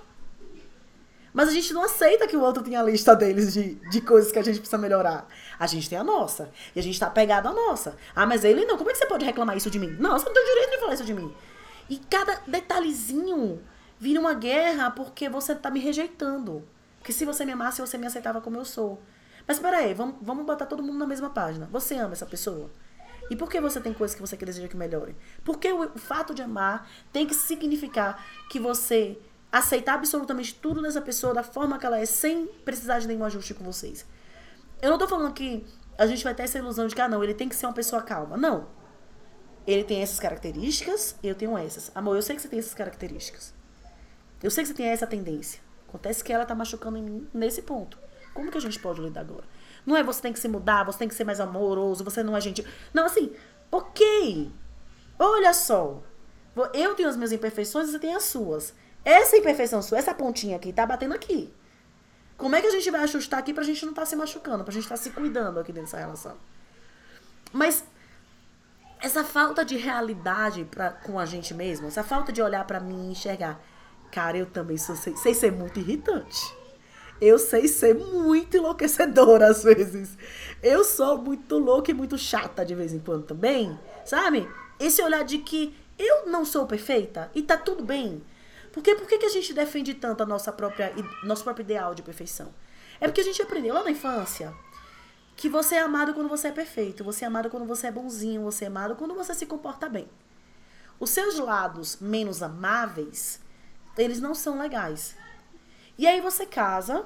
[1.33, 4.31] Mas a gente não aceita que o outro tenha a lista deles de, de coisas
[4.31, 5.27] que a gente precisa melhorar.
[5.59, 6.49] A gente tem a nossa.
[6.77, 7.97] E a gente tá pegado à nossa.
[8.15, 8.79] Ah, mas ele não.
[8.79, 9.97] Como é que você pode reclamar isso de mim?
[9.99, 11.35] Não, você não tem o direito de falar isso de mim.
[11.89, 13.63] E cada detalhezinho
[13.99, 16.67] vira uma guerra porque você tá me rejeitando.
[16.99, 19.01] Porque se você me amasse, você me aceitava como eu sou.
[19.47, 21.69] Mas peraí, vamos, vamos botar todo mundo na mesma página.
[21.71, 22.71] Você ama essa pessoa?
[23.31, 25.17] E por que você tem coisas que você deseja que melhore?
[25.45, 29.19] Porque o, o fato de amar tem que significar que você
[29.51, 33.55] aceitar absolutamente tudo dessa pessoa da forma que ela é, sem precisar de nenhum ajuste
[33.55, 34.05] com vocês.
[34.83, 35.65] Eu não tô falando que
[35.97, 37.73] a gente vai ter essa ilusão de que, ah, não, ele tem que ser uma
[37.73, 38.37] pessoa calma.
[38.37, 38.67] Não.
[39.67, 41.91] Ele tem essas características, eu tenho essas.
[41.95, 43.55] Amor, eu sei que você tem essas características.
[44.43, 45.61] Eu sei que você tem essa tendência.
[45.89, 47.99] Acontece que ela tá machucando em mim nesse ponto.
[48.35, 49.45] Como que a gente pode lidar agora?
[49.87, 52.37] Não é você tem que se mudar, você tem que ser mais amoroso, você não
[52.37, 52.65] é gentil.
[52.93, 53.33] Não, assim,
[53.71, 54.51] ok.
[55.19, 56.03] Olha só.
[56.73, 58.75] Eu tenho as minhas imperfeições e você tem as suas.
[59.05, 61.53] Essa imperfeição sua, essa pontinha aqui, tá batendo aqui.
[62.37, 64.65] Como é que a gente vai ajustar aqui pra gente não estar tá se machucando,
[64.65, 66.37] pra gente estar tá se cuidando aqui dentro dessa relação?
[67.53, 67.85] Mas
[69.05, 73.09] essa falta de realidade pra, com a gente mesmo, essa falta de olhar para mim
[73.09, 73.61] e enxergar,
[74.11, 76.41] cara, eu também sou, sei, sei ser muito irritante.
[77.21, 80.17] Eu sei ser muito enlouquecedora às vezes.
[80.63, 84.49] Eu sou muito louca e muito chata de vez em quando também, sabe?
[84.81, 88.23] Esse olhar de que eu não sou perfeita e tá tudo bem.
[88.73, 92.03] Porque por que, que a gente defende tanto a nossa própria, nosso próprio ideal de
[92.03, 92.49] perfeição?
[92.99, 94.53] É porque a gente aprendeu lá na infância
[95.37, 98.43] que você é amado quando você é perfeito, você é amado quando você é bonzinho,
[98.43, 100.09] você é amado quando você se comporta bem.
[100.99, 103.41] Os seus lados menos amáveis,
[103.99, 105.17] eles não são legais.
[105.99, 107.05] E aí você casa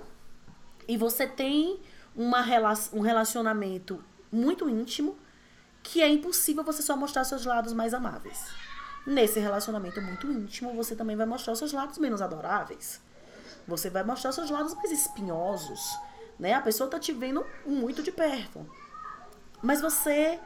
[0.86, 1.80] e você tem
[2.14, 2.44] uma,
[2.92, 5.16] um relacionamento muito íntimo
[5.82, 8.46] que é impossível você só mostrar seus lados mais amáveis.
[9.06, 13.00] Nesse relacionamento muito íntimo, você também vai mostrar seus lados menos adoráveis.
[13.66, 15.98] Você vai mostrar seus lados mais espinhosos
[16.38, 16.54] né?
[16.54, 18.66] A pessoa tá te vendo muito de perto.
[19.62, 20.38] Mas você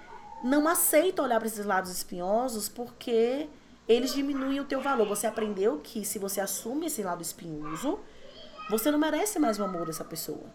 [0.42, 3.48] não aceita olhar para esses lados espinhosos porque
[3.86, 5.06] eles diminuem o teu valor.
[5.06, 8.00] Você aprendeu que se você assume esse lado espinhoso,
[8.70, 10.46] você não merece mais o amor dessa pessoa.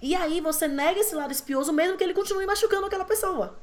[0.00, 3.58] E aí você nega esse lado espinhoso mesmo que ele continue machucando aquela pessoa.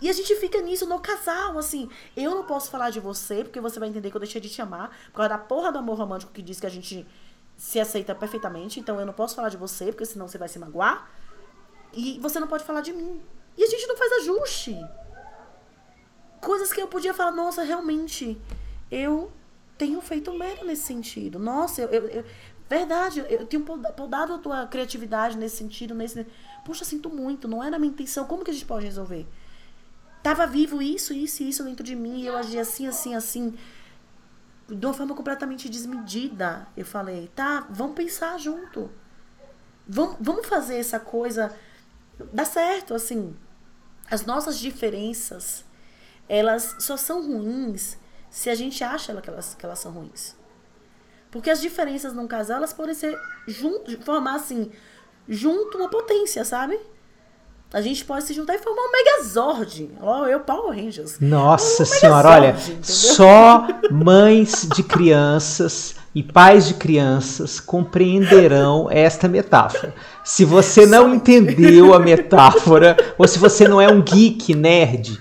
[0.00, 1.88] E a gente fica nisso no casal, assim.
[2.14, 4.60] Eu não posso falar de você, porque você vai entender que eu deixei de te
[4.60, 7.06] amar, por causa da porra do amor romântico que diz que a gente
[7.56, 8.78] se aceita perfeitamente.
[8.78, 11.10] Então eu não posso falar de você, porque senão você vai se magoar.
[11.92, 13.22] E você não pode falar de mim.
[13.56, 14.76] E a gente não faz ajuste.
[16.40, 18.38] Coisas que eu podia falar, nossa, realmente,
[18.90, 19.32] eu
[19.78, 21.38] tenho feito merda nesse sentido.
[21.38, 22.24] Nossa, eu, eu, eu
[22.68, 26.26] verdade, eu tenho podado a tua criatividade nesse sentido, nesse.
[26.64, 28.24] Puxa, sinto muito, não era a minha intenção.
[28.24, 29.26] Como que a gente pode resolver?
[30.22, 33.54] Tava vivo isso, isso e isso dentro de mim, e eu agi assim, assim, assim.
[34.68, 36.66] De uma forma completamente desmedida.
[36.76, 38.90] Eu falei, tá, vamos pensar junto.
[39.86, 41.54] Vamos, vamos fazer essa coisa
[42.32, 43.36] dar certo, assim.
[44.10, 45.64] As nossas diferenças,
[46.28, 47.98] elas só são ruins
[48.30, 50.36] se a gente acha que elas, que elas são ruins.
[51.30, 54.70] Porque as diferenças num casal, elas podem ser junto, formar assim,
[55.28, 56.78] junto uma potência, sabe?
[57.76, 59.90] A gente pode se juntar e formar um Megazord.
[60.00, 61.18] Ó, eu, Power Rangers.
[61.20, 62.78] Nossa um senhora, olha, entendeu?
[62.82, 69.94] só mães de crianças e pais de crianças compreenderão esta metáfora.
[70.24, 75.20] Se você não entendeu a metáfora, ou se você não é um geek nerd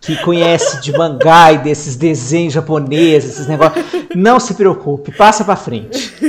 [0.00, 3.84] que conhece de mangá e desses desenhos japoneses, esses negócios,
[4.14, 6.14] não se preocupe, passa para frente.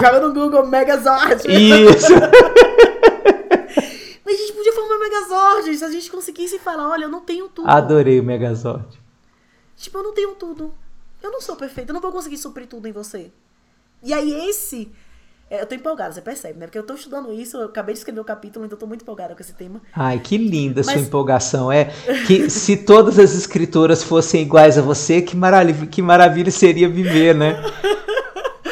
[0.00, 1.42] Joga no Google Megazord.
[1.46, 2.14] Isso.
[4.28, 7.20] Mas a gente podia formar um Megazord se a gente conseguisse falar, olha, eu não
[7.20, 7.68] tenho tudo.
[7.68, 8.98] Adorei o Megazord.
[9.76, 10.72] Tipo, eu não tenho tudo.
[11.22, 13.32] Eu não sou perfeita, eu não vou conseguir suprir tudo em você.
[14.02, 14.92] E aí esse
[15.50, 16.66] é, eu tô empolgada, você percebe, né?
[16.66, 19.02] Porque eu tô estudando isso, eu acabei de escrever o capítulo, então eu tô muito
[19.02, 19.80] empolgada com esse tema.
[19.94, 20.92] Ai, que linda Mas...
[20.92, 21.72] sua empolgação.
[21.72, 21.86] É
[22.26, 27.34] que se todas as escritoras fossem iguais a você, que maravilha, que maravilha seria viver,
[27.34, 27.60] né?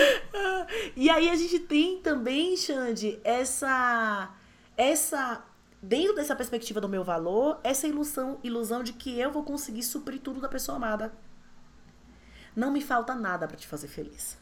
[0.94, 4.30] e aí a gente tem também, Xande, essa
[4.76, 5.42] essa
[5.86, 10.20] dentro dessa perspectiva do meu valor, essa ilusão, ilusão de que eu vou conseguir suprir
[10.20, 11.12] tudo da pessoa amada.
[12.54, 14.36] Não me falta nada para te fazer feliz.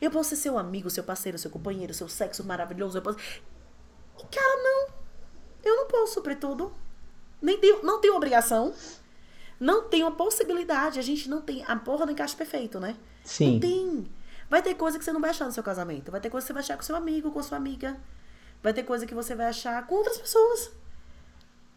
[0.00, 2.98] Eu posso ser seu amigo, seu parceiro, seu companheiro, seu sexo maravilhoso.
[2.98, 3.18] Eu posso...
[3.18, 4.88] E, cara, não.
[5.64, 6.72] Eu não posso suprir tudo.
[7.40, 8.74] Nem tenho, não tenho obrigação.
[9.58, 10.98] Não tenho a possibilidade.
[10.98, 12.96] A gente não tem a porra do encaixe perfeito, né?
[13.24, 13.54] Sim.
[13.54, 14.12] Não tem.
[14.50, 16.10] Vai ter coisa que você não vai achar no seu casamento.
[16.10, 17.96] Vai ter coisa que você vai achar com seu amigo, com sua amiga.
[18.66, 20.72] Vai ter coisa que você vai achar com outras pessoas.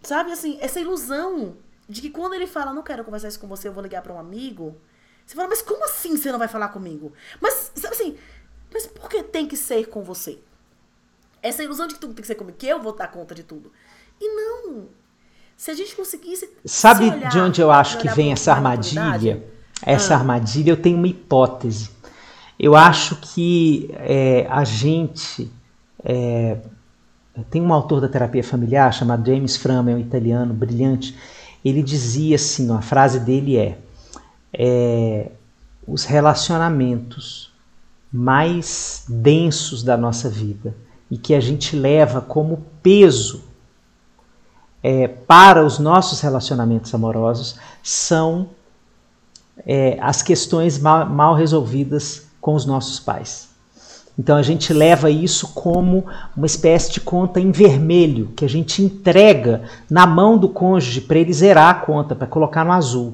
[0.02, 1.56] Sabe, assim, essa ilusão
[1.88, 4.12] de que quando ele fala, não quero conversar isso com você, eu vou ligar para
[4.12, 4.76] um amigo.
[5.24, 7.14] Você fala, mas como assim você não vai falar comigo?
[7.40, 8.18] Mas, sabe assim,
[8.74, 10.40] mas por que tem que ser com você?
[11.44, 13.44] Essa ilusão de que tudo tem que ser comigo, que eu vou dar conta de
[13.44, 13.72] tudo.
[14.20, 14.88] E não.
[15.56, 16.50] Se a gente conseguisse.
[16.66, 19.48] Sabe olhar, de onde eu acho que vem essa armadilha?
[19.84, 20.18] Essa ah.
[20.18, 21.92] armadilha, eu tenho uma hipótese.
[22.58, 25.52] Eu acho que é, a gente.
[26.04, 26.58] É,
[27.50, 31.16] tem um autor da terapia familiar chamado James Fram, é um italiano brilhante.
[31.64, 33.78] Ele dizia assim: a frase dele é
[34.54, 35.32] é,
[35.88, 37.52] os relacionamentos
[38.12, 40.76] mais densos da nossa vida
[41.10, 43.44] e que a gente leva como peso
[44.82, 48.50] é, para os nossos relacionamentos amorosos são
[49.66, 53.49] é, as questões mal, mal resolvidas com os nossos pais.
[54.20, 56.06] Então a gente leva isso como
[56.36, 61.20] uma espécie de conta em vermelho, que a gente entrega na mão do cônjuge para
[61.20, 63.14] ele zerar a conta, para colocar no azul.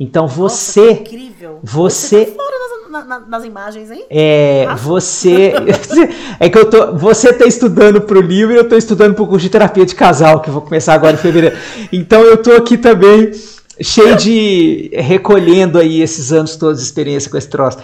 [0.00, 0.80] Então você.
[0.80, 1.58] Nossa, incrível.
[1.62, 2.24] Você.
[2.24, 4.06] você tá nas, nas, imagens, hein?
[4.08, 4.82] É, Nossa.
[4.82, 5.52] você.
[6.40, 6.94] é que eu tô.
[6.94, 10.40] Você tá estudando pro livro e eu tô estudando pro curso de terapia de casal,
[10.40, 11.54] que eu vou começar agora em fevereiro.
[11.92, 13.30] Então eu tô aqui também
[13.78, 14.88] cheio de.
[14.94, 17.76] recolhendo aí esses anos todos de experiência com esse troço.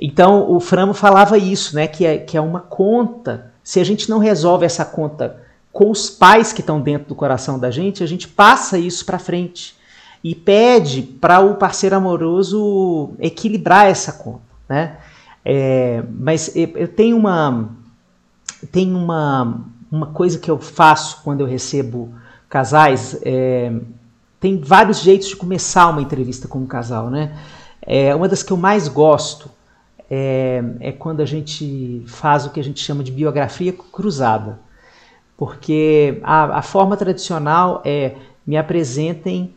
[0.00, 1.86] Então o Framo falava isso, né?
[1.86, 3.52] Que é, que é uma conta.
[3.62, 5.42] Se a gente não resolve essa conta
[5.72, 9.18] com os pais que estão dentro do coração da gente, a gente passa isso para
[9.18, 9.74] frente
[10.22, 14.96] e pede para o parceiro amoroso equilibrar essa conta, né?
[15.44, 17.68] É, mas eu tenho uma
[18.72, 22.12] tenho uma, uma coisa que eu faço quando eu recebo
[22.48, 23.18] casais.
[23.22, 23.72] É,
[24.40, 27.36] tem vários jeitos de começar uma entrevista com um casal, né?
[27.82, 29.50] É, uma das que eu mais gosto
[30.10, 34.58] é, é quando a gente faz o que a gente chama de biografia cruzada.
[35.36, 38.14] Porque a, a forma tradicional é
[38.46, 39.54] me apresentem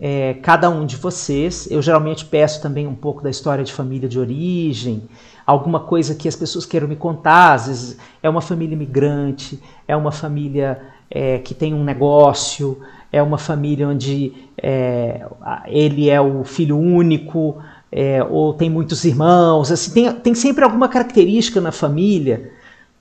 [0.00, 1.68] é, cada um de vocês.
[1.70, 5.02] Eu geralmente peço também um pouco da história de família de origem,
[5.44, 7.54] alguma coisa que as pessoas queiram me contar.
[7.54, 10.80] Às vezes é uma família imigrante, é uma família
[11.10, 12.78] é, que tem um negócio,
[13.12, 14.32] é uma família onde
[14.62, 15.26] é,
[15.66, 17.60] ele é o filho único,
[17.90, 19.72] é, ou tem muitos irmãos.
[19.72, 22.52] Assim, tem, tem sempre alguma característica na família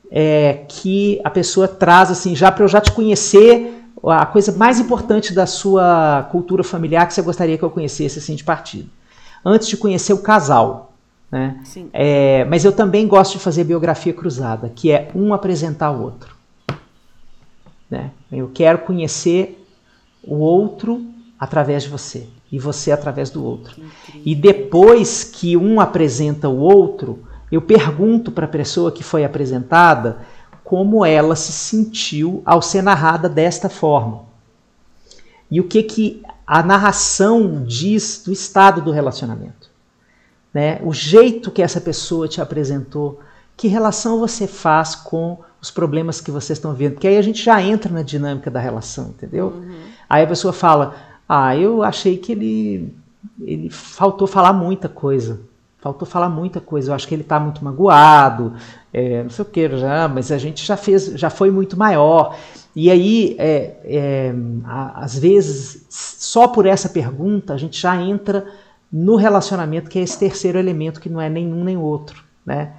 [0.10, 4.80] é, que a pessoa traz assim, já para eu já te conhecer a coisa mais
[4.80, 8.90] importante da sua cultura familiar que você gostaria que eu conhecesse assim de partido.
[9.44, 10.94] Antes de conhecer o casal.
[11.30, 11.62] Né?
[11.92, 16.36] É, mas eu também gosto de fazer biografia cruzada, que é um apresentar o outro.
[17.90, 18.12] Né?
[18.32, 19.62] Eu quero conhecer
[20.24, 21.06] o outro
[21.38, 23.76] através de você e você através do outro.
[24.26, 30.20] E depois que um apresenta o outro, eu pergunto para a pessoa que foi apresentada
[30.64, 34.26] como ela se sentiu ao ser narrada desta forma.
[35.50, 39.70] E o que que a narração diz do estado do relacionamento.
[40.54, 40.80] Né?
[40.84, 43.20] O jeito que essa pessoa te apresentou,
[43.56, 46.94] que relação você faz com os problemas que vocês estão vendo.
[46.94, 49.48] Porque aí a gente já entra na dinâmica da relação, entendeu?
[49.48, 49.80] Uhum.
[50.10, 50.96] Aí a pessoa fala:
[51.28, 52.94] Ah, eu achei que ele,
[53.42, 55.42] ele faltou falar muita coisa.
[55.80, 56.92] Faltou falar muita coisa.
[56.92, 58.54] Eu acho que ele está muito magoado,
[58.94, 62.36] é, não sei o que, já, mas a gente já fez, já foi muito maior.
[62.76, 64.36] E aí, é, é,
[64.96, 68.46] às vezes, só por essa pergunta, a gente já entra
[68.92, 72.24] no relacionamento, que é esse terceiro elemento, que não é nenhum nem outro.
[72.46, 72.72] Né?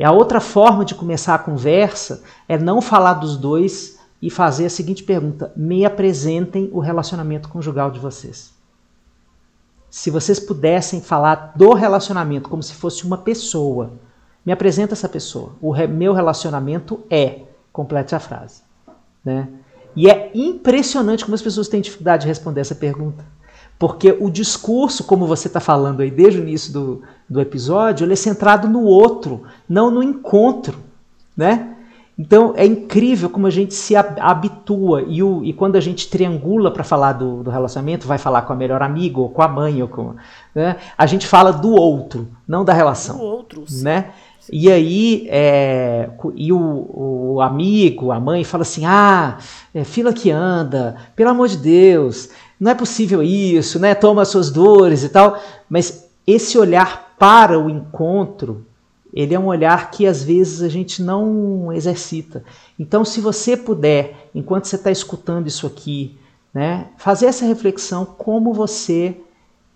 [0.00, 4.70] A outra forma de começar a conversa é não falar dos dois e fazer a
[4.70, 8.54] seguinte pergunta: me apresentem o relacionamento conjugal de vocês.
[9.90, 13.92] Se vocês pudessem falar do relacionamento como se fosse uma pessoa,
[14.46, 15.52] me apresenta essa pessoa.
[15.60, 17.42] O re meu relacionamento é.
[17.72, 18.62] Complete a frase.
[19.24, 19.48] Né?
[19.96, 23.24] E é impressionante como as pessoas têm dificuldade de responder essa pergunta.
[23.78, 28.12] Porque o discurso, como você está falando aí desde o início do, do episódio, ele
[28.12, 30.78] é centrado no outro, não no encontro.
[31.34, 31.71] Né?
[32.22, 36.70] Então é incrível como a gente se habitua e, o, e quando a gente triangula
[36.70, 39.82] para falar do, do, relacionamento, vai falar com a melhor amiga ou com a mãe,
[39.82, 40.14] ou com,
[40.54, 40.76] né?
[40.96, 43.18] a gente fala do outro, não da relação.
[43.18, 43.64] Do outro.
[43.82, 44.10] Né?
[44.52, 49.38] E aí, é, e o, o, amigo, a mãe, fala assim: ah,
[49.74, 53.96] é, fila que anda, pelo amor de Deus, não é possível isso, né?
[53.96, 55.40] Toma as suas dores e tal.
[55.68, 58.64] Mas esse olhar para o encontro
[59.12, 62.42] ele é um olhar que às vezes a gente não exercita.
[62.78, 66.18] Então, se você puder, enquanto você está escutando isso aqui,
[66.52, 69.16] né, fazer essa reflexão como você,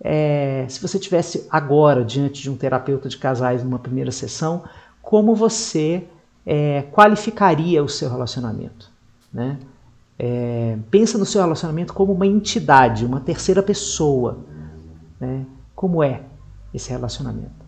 [0.01, 4.63] é, se você tivesse agora diante de um terapeuta de casais numa primeira sessão,
[5.01, 6.03] como você
[6.45, 8.89] é, qualificaria o seu relacionamento,
[9.31, 9.57] né?
[10.19, 14.39] É, pensa no seu relacionamento como uma entidade, uma terceira pessoa,
[15.19, 15.45] né?
[15.75, 16.23] Como é
[16.73, 17.66] esse relacionamento?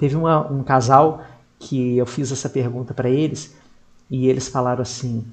[0.00, 1.22] Teve uma, um casal
[1.58, 3.54] que eu fiz essa pergunta para eles
[4.10, 5.26] e eles falaram assim: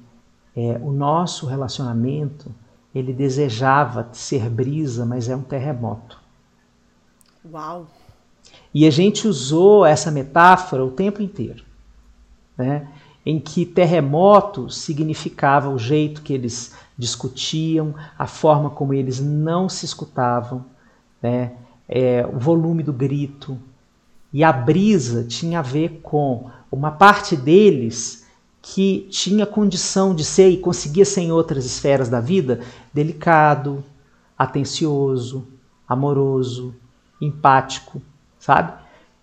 [0.54, 2.54] é, o nosso relacionamento
[2.94, 6.20] ele desejava ser brisa, mas é um terremoto.
[7.50, 7.86] Uau!
[8.74, 11.64] E a gente usou essa metáfora o tempo inteiro,
[12.54, 12.86] né?
[13.24, 19.86] em que terremoto significava o jeito que eles discutiam, a forma como eles não se
[19.86, 20.64] escutavam,
[21.22, 21.52] né?
[21.88, 23.58] É, o volume do grito,
[24.32, 28.26] e a brisa tinha a ver com uma parte deles
[28.60, 32.60] que tinha condição de ser e conseguia ser em outras esferas da vida
[32.92, 33.82] delicado,
[34.38, 35.46] atencioso,
[35.88, 36.74] amoroso,
[37.20, 38.02] empático,
[38.38, 38.72] sabe?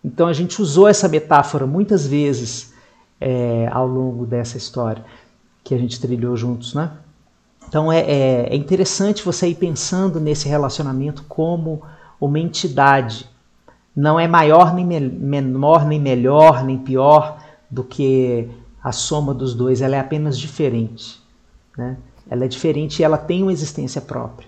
[0.03, 2.73] Então a gente usou essa metáfora muitas vezes
[3.21, 5.05] é, ao longo dessa história
[5.63, 6.91] que a gente trilhou juntos, né?
[7.67, 11.81] Então é, é, é interessante você ir pensando nesse relacionamento como
[12.19, 13.27] uma entidade
[13.95, 17.39] não é maior nem menor, nem melhor, nem pior
[17.69, 18.49] do que
[18.83, 21.21] a soma dos dois, ela é apenas diferente.
[21.77, 21.97] Né?
[22.29, 24.47] Ela é diferente e ela tem uma existência própria.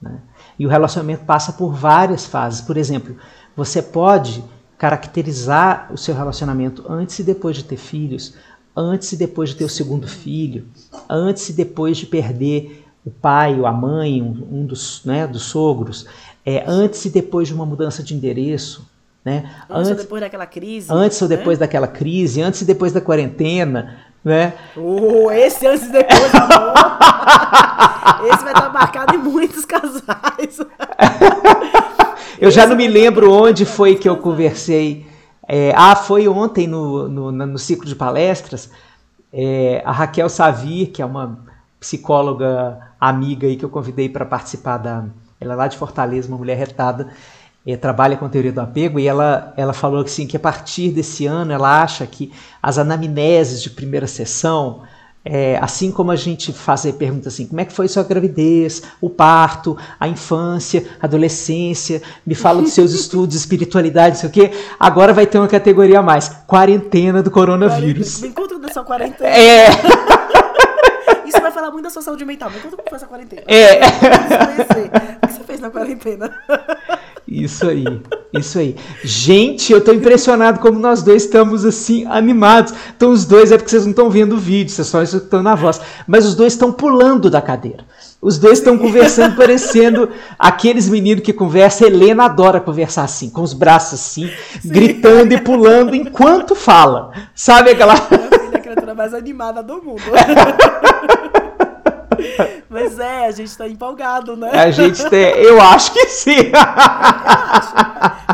[0.00, 0.18] Né?
[0.58, 2.60] E o relacionamento passa por várias fases.
[2.60, 3.16] Por exemplo,
[3.56, 4.44] você pode
[4.76, 8.34] caracterizar o seu relacionamento antes e depois de ter filhos,
[8.76, 10.66] antes e depois de ter o segundo filho,
[11.08, 15.44] antes e depois de perder o pai ou a mãe, um, um dos, né, dos
[15.44, 16.06] sogros
[16.46, 18.88] é, antes e depois de uma mudança de endereço.
[19.24, 19.50] Né?
[19.68, 20.86] Antes, antes ou depois daquela crise.
[20.92, 21.36] Antes ou né?
[21.36, 23.96] depois daquela crise, antes e depois da quarentena.
[24.24, 24.54] Né?
[24.76, 26.22] Oh, esse antes e depois,
[28.30, 30.60] esse vai estar marcado em muitos casais.
[32.38, 35.04] eu esse já não me lembro onde foi que eu conversei.
[35.48, 38.70] É, ah, foi ontem no, no, no ciclo de palestras.
[39.32, 41.40] É, a Raquel Savir, que é uma
[41.80, 45.04] psicóloga amiga aí que eu convidei para participar da,
[45.40, 47.08] ela é lá de Fortaleza, uma mulher retada,
[47.66, 51.26] é, trabalha com teoria do apego e ela, ela falou assim, que a partir desse
[51.26, 52.32] ano ela acha que
[52.62, 54.82] as anamneses de primeira sessão,
[55.24, 59.10] é, assim como a gente faz pergunta assim, como é que foi sua gravidez, o
[59.10, 64.52] parto, a infância, a adolescência, me fala dos seus estudos, espiritualidade, não sei o quê,
[64.78, 68.20] agora vai ter uma categoria a mais, quarentena do coronavírus.
[68.20, 69.28] Me conta dessa quarentena.
[69.28, 69.66] É...
[71.66, 72.50] fala muito da sua saúde mental.
[72.50, 73.42] Me conta como foi essa quarentena.
[73.46, 73.80] É.
[75.22, 76.30] O que você fez na quarentena?
[77.26, 77.84] Isso aí,
[78.32, 78.76] isso aí.
[79.02, 82.72] Gente, eu tô impressionado como nós dois estamos assim animados.
[82.96, 85.54] Então os dois é porque vocês não estão vendo o vídeo, vocês só estão na
[85.54, 85.80] voz.
[86.06, 87.84] Mas os dois estão pulando da cadeira.
[88.22, 90.08] Os dois estão conversando parecendo
[90.38, 91.88] aqueles meninos que conversam.
[91.88, 94.68] Helena adora conversar assim, com os braços assim, Sim.
[94.68, 97.10] gritando e pulando enquanto fala.
[97.34, 97.94] Sabe aquela.
[98.86, 100.02] Minha filha é a criatura mais animada do mundo.
[102.68, 104.50] Mas é, a gente tá empolgado, né?
[104.50, 106.50] A gente tem, eu acho que sim.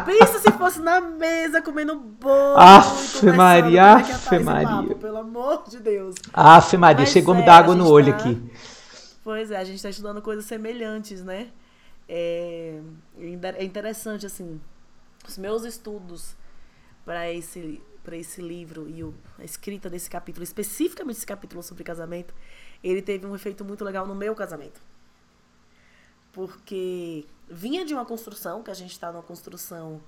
[0.05, 2.59] Pensa se fosse na mesa comendo bolo.
[2.59, 4.69] Afe Maria, é Afe Maria.
[4.69, 6.17] Papo, pelo amor de Deus.
[6.33, 8.19] Afe Maria, Mas chegou é, me dar água no olho tá...
[8.19, 8.43] aqui.
[9.23, 11.49] Pois é, a gente tá estudando coisas semelhantes, né?
[12.09, 12.81] É,
[13.57, 14.61] é interessante, assim,
[15.27, 16.35] os meus estudos
[17.05, 17.81] para esse,
[18.11, 22.35] esse livro e o, a escrita desse capítulo, especificamente esse capítulo sobre casamento,
[22.83, 24.81] ele teve um efeito muito legal no meu casamento.
[26.33, 30.01] Porque vinha de uma construção, que a gente está numa construção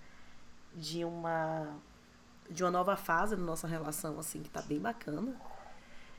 [0.74, 1.76] de uma
[2.50, 5.34] de uma nova fase na nossa relação, assim, que tá bem bacana.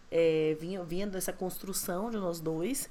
[0.09, 2.89] É, vinha, vinha dessa construção de nós dois.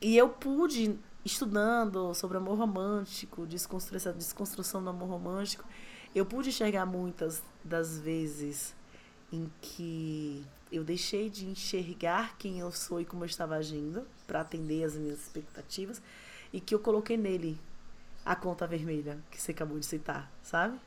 [0.00, 5.64] E eu pude, estudando sobre amor romântico, desconstrução, desconstrução do amor romântico,
[6.14, 8.74] eu pude enxergar muitas das vezes
[9.32, 14.40] em que eu deixei de enxergar quem eu sou e como eu estava agindo para
[14.40, 16.00] atender as minhas expectativas
[16.52, 17.58] e que eu coloquei nele
[18.24, 20.78] a conta vermelha que você acabou de citar, sabe?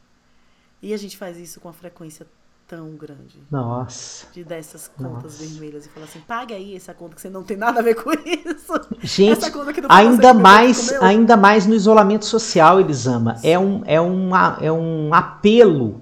[0.82, 2.28] E a gente faz isso com uma frequência
[2.76, 3.38] tão grande.
[3.52, 4.26] Nossa.
[4.34, 5.46] De dessas contas Nossa.
[5.46, 7.94] vermelhas e falar assim, pague aí essa conta que você não tem nada a ver
[7.94, 8.74] com isso.
[9.02, 9.46] Gente,
[9.90, 13.38] ainda mais, ainda mais no isolamento social, Elisama.
[13.44, 16.02] É um, é, uma, é um apelo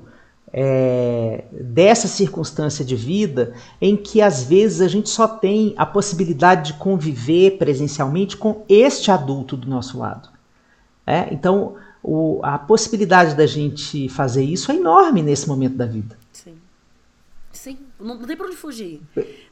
[0.54, 6.72] é, dessa circunstância de vida em que às vezes a gente só tem a possibilidade
[6.72, 10.30] de conviver presencialmente com este adulto do nosso lado.
[11.06, 11.28] É?
[11.34, 16.21] Então, o, a possibilidade da gente fazer isso é enorme nesse momento da vida.
[17.54, 19.02] Sim, não, não tem pra onde fugir.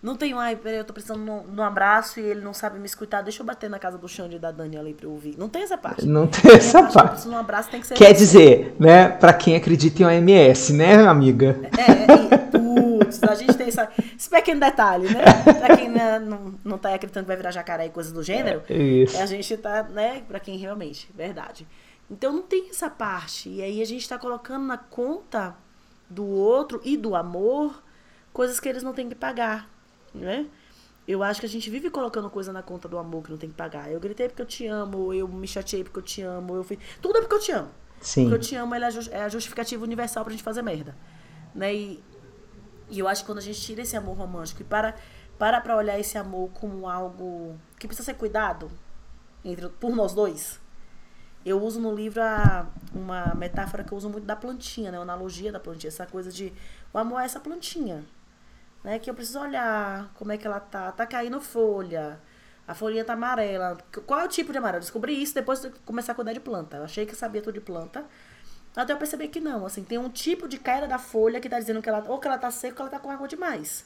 [0.01, 2.85] Não tem, ai, peraí, eu tô precisando de um abraço e ele não sabe me
[2.85, 5.35] escutar, deixa eu bater na casa do Xande da Dani ali pra eu ouvir.
[5.37, 6.07] Não tem essa parte.
[6.07, 6.93] Não tem essa parte.
[6.93, 7.27] parte.
[7.27, 11.59] Um abraço tem que ser Quer dizer, né, pra quem acredita em OMS, né, amiga?
[11.77, 15.21] É, é putz, a gente tem essa, esse pequeno detalhe, né?
[15.59, 18.63] Pra quem né, não, não tá acreditando que vai virar jacaré e coisas do gênero,
[18.69, 19.21] é, isso.
[19.21, 21.67] a gente tá, né, pra quem realmente, verdade.
[22.09, 23.49] Então não tem essa parte.
[23.49, 25.55] E aí a gente tá colocando na conta
[26.09, 27.83] do outro e do amor
[28.33, 29.69] coisas que eles não têm que pagar,
[30.13, 30.47] né?
[31.07, 33.49] Eu acho que a gente vive colocando coisa na conta do amor que não tem
[33.49, 33.91] que pagar.
[33.91, 36.77] Eu gritei porque eu te amo, eu me chateei porque eu te amo, eu fiz...
[37.01, 37.69] Tudo é porque eu te amo.
[37.99, 38.23] Sim.
[38.23, 40.95] Porque eu te amo, ela é a justificativa universal pra gente fazer merda.
[41.53, 41.73] Né?
[41.73, 42.03] E,
[42.89, 44.95] e eu acho que quando a gente tira esse amor romântico e para,
[45.37, 48.69] para pra olhar esse amor como algo que precisa ser cuidado
[49.43, 50.59] entre, por nós dois,
[51.45, 54.97] eu uso no livro a, uma metáfora que eu uso muito da plantinha, né?
[54.97, 55.89] Uma analogia da plantinha.
[55.89, 56.53] Essa coisa de
[56.93, 58.03] o amor é essa plantinha
[58.83, 58.99] né?
[58.99, 60.91] Que eu preciso olhar como é que ela tá.
[60.91, 62.19] Tá caindo folha.
[62.67, 63.77] A folhinha tá amarela.
[64.05, 64.81] Qual é o tipo de amarelo?
[64.81, 66.77] Descobri isso depois de começar a cuidar de planta.
[66.77, 68.05] Eu achei que sabia tudo de planta.
[68.75, 69.65] Até eu percebi que não.
[69.65, 72.27] Assim, tem um tipo de queda da folha que tá dizendo que ela ou que
[72.27, 73.85] ela tá seca ou que ela tá com água demais.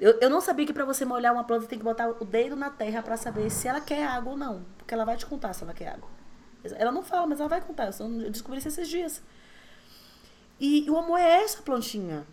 [0.00, 2.56] Eu, eu não sabia que para você molhar uma planta tem que botar o dedo
[2.56, 4.64] na terra para saber se ela quer água ou não.
[4.76, 6.17] Porque ela vai te contar se ela quer água.
[6.76, 7.90] Ela não fala, mas ela vai contar.
[7.98, 9.22] Eu descobri isso esses dias.
[10.60, 12.26] E o amor é essa plantinha.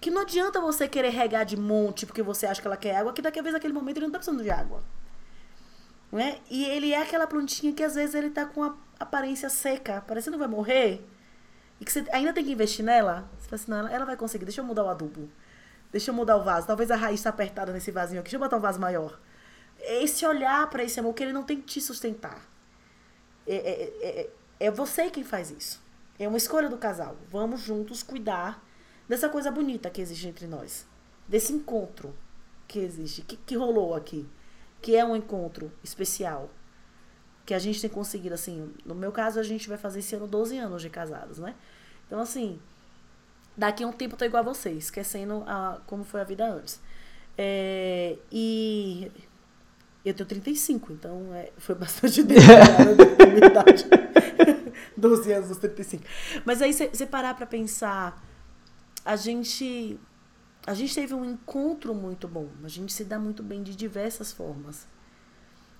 [0.00, 3.12] Que não adianta você querer regar de monte porque você acha que ela quer água,
[3.12, 4.82] que daqui a vez naquele momento ele não tá precisando de água.
[6.12, 6.38] Né?
[6.50, 10.36] E ele é aquela plantinha que às vezes ele tá com a aparência seca, parecendo
[10.36, 11.04] que vai morrer.
[11.80, 13.28] E que você ainda tem que investir nela.
[13.38, 15.28] Você fala assim, não, ela vai conseguir, deixa eu mudar o adubo.
[15.90, 16.66] Deixa eu mudar o vaso.
[16.66, 18.30] Talvez a raiz tá apertada nesse vasinho aqui.
[18.30, 19.18] Deixa eu botar um vaso maior.
[19.80, 22.40] Esse olhar para esse amor que ele não tem que te sustentar.
[23.46, 24.30] É, é, é,
[24.60, 25.82] é você quem faz isso.
[26.18, 27.16] É uma escolha do casal.
[27.30, 28.64] Vamos juntos cuidar
[29.08, 30.86] dessa coisa bonita que existe entre nós.
[31.28, 32.14] Desse encontro
[32.66, 34.26] que existe, que, que rolou aqui.
[34.80, 36.50] Que é um encontro especial.
[37.44, 38.74] Que a gente tem conseguido, assim.
[38.84, 41.54] No meu caso, a gente vai fazer esse ano 12 anos de casados, né?
[42.06, 42.58] Então, assim.
[43.56, 46.46] Daqui a um tempo eu tô igual a vocês, esquecendo a, como foi a vida
[46.46, 46.78] antes.
[47.38, 49.10] É, e
[50.08, 52.40] eu tenho 35, então é, foi bastante tempo
[53.16, 53.84] da minha idade.
[54.96, 56.04] 12 anos dos 35.
[56.44, 58.22] Mas aí você parar pra pensar
[59.04, 59.98] a gente
[60.66, 62.48] a gente teve um encontro muito bom.
[62.64, 64.88] A gente se dá muito bem de diversas formas.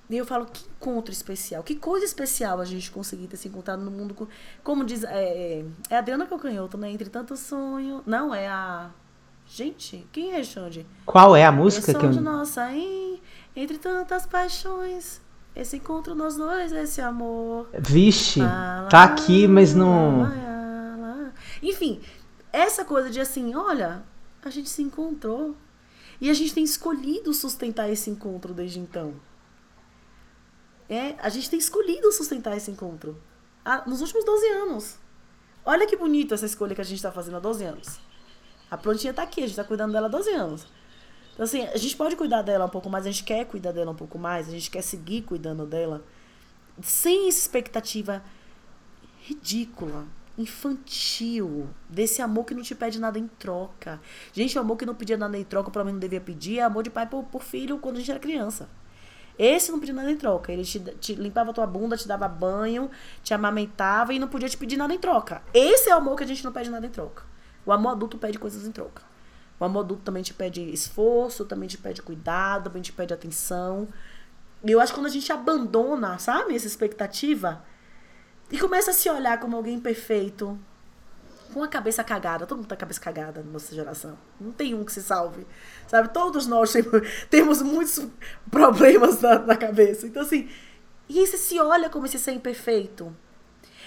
[0.09, 3.83] E eu falo, que encontro especial, que coisa especial a gente conseguir ter se encontrado
[3.83, 4.15] no mundo.
[4.15, 4.29] Com,
[4.63, 5.03] como diz.
[5.03, 6.89] É, é a Adriana Calcanhoto, né?
[6.89, 8.03] Entre tanto sonho.
[8.07, 8.91] Não, é a.
[9.49, 10.87] Gente, quem é Xande?
[11.05, 12.13] Qual é a música que eu...
[12.13, 13.21] nossa, hein?
[13.57, 15.21] Entre tantas paixões,
[15.55, 17.71] esse encontro nós dois, esse amor.
[17.79, 20.31] Vixe, ah, tá aqui, mas não.
[21.63, 22.03] Enfim,
[22.53, 24.05] essa coisa de assim, olha,
[24.45, 25.57] a gente se encontrou.
[26.21, 29.15] E a gente tem escolhido sustentar esse encontro desde então.
[30.89, 33.21] É, a gente tem escolhido sustentar esse encontro.
[33.65, 34.99] Ah, nos últimos 12 anos.
[35.65, 37.99] Olha que bonito essa escolha que a gente está fazendo há 12 anos.
[38.71, 40.67] A plantinha está aqui, a gente está cuidando dela há 12 anos.
[41.37, 43.91] Então, assim, a gente pode cuidar dela um pouco mais, a gente quer cuidar dela
[43.91, 46.03] um pouco mais, a gente quer seguir cuidando dela,
[46.83, 48.23] sem expectativa
[49.21, 50.07] ridícula,
[50.39, 54.01] infantil, desse amor que não te pede nada em troca.
[54.33, 56.63] Gente, o amor que não pedia nada em troca, pelo menos não devia pedir, é
[56.63, 58.67] amor de pai por, por filho quando a gente era criança.
[59.39, 60.51] Esse não pedia nada em troca.
[60.51, 62.91] Ele te, te limpava tua bunda, te dava banho,
[63.23, 65.43] te amamentava e não podia te pedir nada em troca.
[65.53, 67.25] Esse é o amor que a gente não pede nada em troca.
[67.67, 69.03] O amor adulto pede coisas em troca.
[69.59, 73.89] O amor adulto também te pede esforço, também te pede cuidado, também te pede atenção.
[74.65, 77.65] E eu acho que quando a gente abandona, sabe, essa expectativa
[78.51, 80.59] e começa a se olhar como alguém perfeito,
[81.53, 84.19] com a cabeça cagada, todo mundo tá cabeça cagada na nossa geração.
[84.41, 85.47] Não tem um que se salve.
[85.87, 86.09] Sabe?
[86.09, 86.73] Todos nós
[87.31, 88.07] temos, muitos
[88.51, 90.07] problemas na, na cabeça.
[90.07, 90.49] Então, assim,
[91.09, 93.15] e aí você se olha como esse ser imperfeito.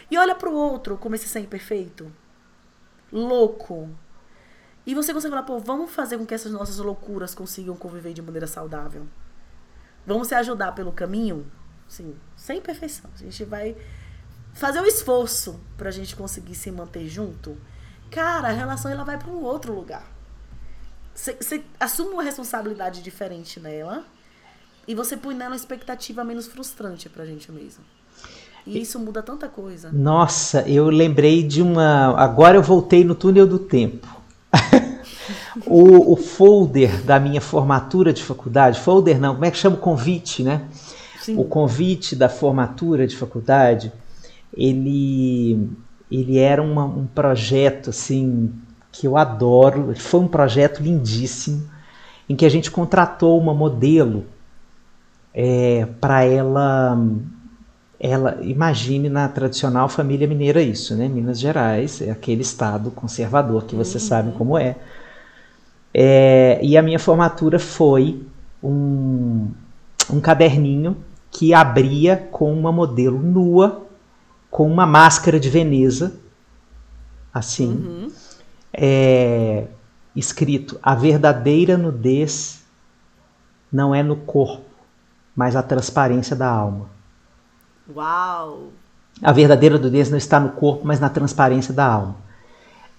[0.09, 2.11] E olha pro outro como esse ser imperfeito.
[3.11, 3.89] Louco,
[4.89, 8.23] e você consegue falar, pô, vamos fazer com que essas nossas loucuras consigam conviver de
[8.23, 9.05] maneira saudável.
[10.03, 11.45] Vamos se ajudar pelo caminho?
[11.87, 13.07] Sim, sem perfeição.
[13.13, 13.77] A gente vai
[14.51, 17.55] fazer o um esforço pra gente conseguir se manter junto.
[18.09, 20.09] Cara, a relação ela vai para um outro lugar.
[21.13, 24.03] Você assume uma responsabilidade diferente nela
[24.87, 27.83] e você põe nela uma expectativa menos frustrante pra gente mesmo.
[28.65, 29.91] E isso muda tanta coisa.
[29.91, 32.19] Nossa, eu lembrei de uma.
[32.19, 34.18] Agora eu voltei no túnel do tempo.
[35.65, 39.79] o, o, folder da minha formatura de faculdade, folder não, como é que chama o
[39.79, 40.63] convite, né?
[41.19, 41.37] Sim.
[41.37, 43.91] O convite da formatura de faculdade,
[44.55, 45.69] ele,
[46.11, 48.51] ele era uma, um projeto assim
[48.91, 51.69] que eu adoro, foi um projeto lindíssimo,
[52.27, 54.25] em que a gente contratou uma modelo
[55.33, 56.97] é, para ela
[57.99, 61.09] ela imagine na tradicional família mineira isso, né?
[61.09, 64.09] Minas Gerais é aquele estado conservador que vocês uhum.
[64.09, 64.77] sabem como é.
[65.93, 66.59] é.
[66.63, 68.25] E a minha formatura foi
[68.63, 69.51] um,
[70.09, 70.95] um caderninho
[71.29, 73.85] que abria com uma modelo nua,
[74.49, 76.13] com uma máscara de Veneza,
[77.33, 78.11] assim, uhum.
[78.73, 79.67] é,
[80.15, 82.63] escrito: a verdadeira nudez
[83.69, 84.63] não é no corpo,
[85.35, 86.98] mas a transparência da alma.
[87.95, 88.71] Uau!
[89.21, 92.15] A verdadeira nudez não está no corpo, mas na transparência da alma.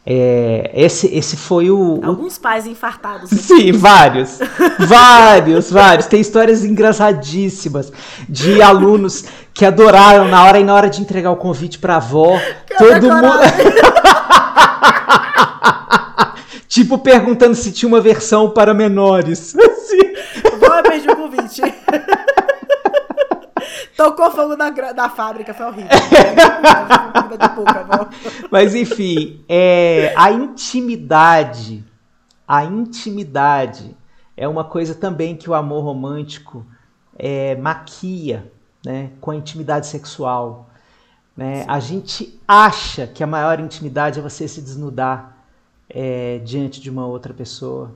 [0.04, 2.00] É, esse, esse foi o.
[2.02, 3.30] Alguns pais infartados.
[3.40, 4.38] Sim, vários.
[4.78, 6.06] vários, vários.
[6.06, 7.92] Tem histórias engraçadíssimas
[8.28, 9.24] de alunos
[9.54, 12.36] que adoraram na hora e na hora de entregar o convite para a avó.
[12.78, 13.38] todo mundo.
[16.66, 19.54] tipo perguntando se tinha uma versão para menores.
[19.54, 20.58] Assim.
[20.58, 21.62] Vó, beijo o convite.
[24.00, 25.90] Tocou fogo na, na fábrica, foi horrível.
[28.50, 31.84] Mas enfim, é, a intimidade,
[32.48, 33.94] a intimidade
[34.34, 36.64] é uma coisa também que o amor romântico
[37.18, 38.50] é, maquia,
[38.82, 40.70] né, com a intimidade sexual.
[41.36, 41.66] Né?
[41.68, 45.44] A gente acha que a maior intimidade é você se desnudar
[45.90, 47.94] é, diante de uma outra pessoa.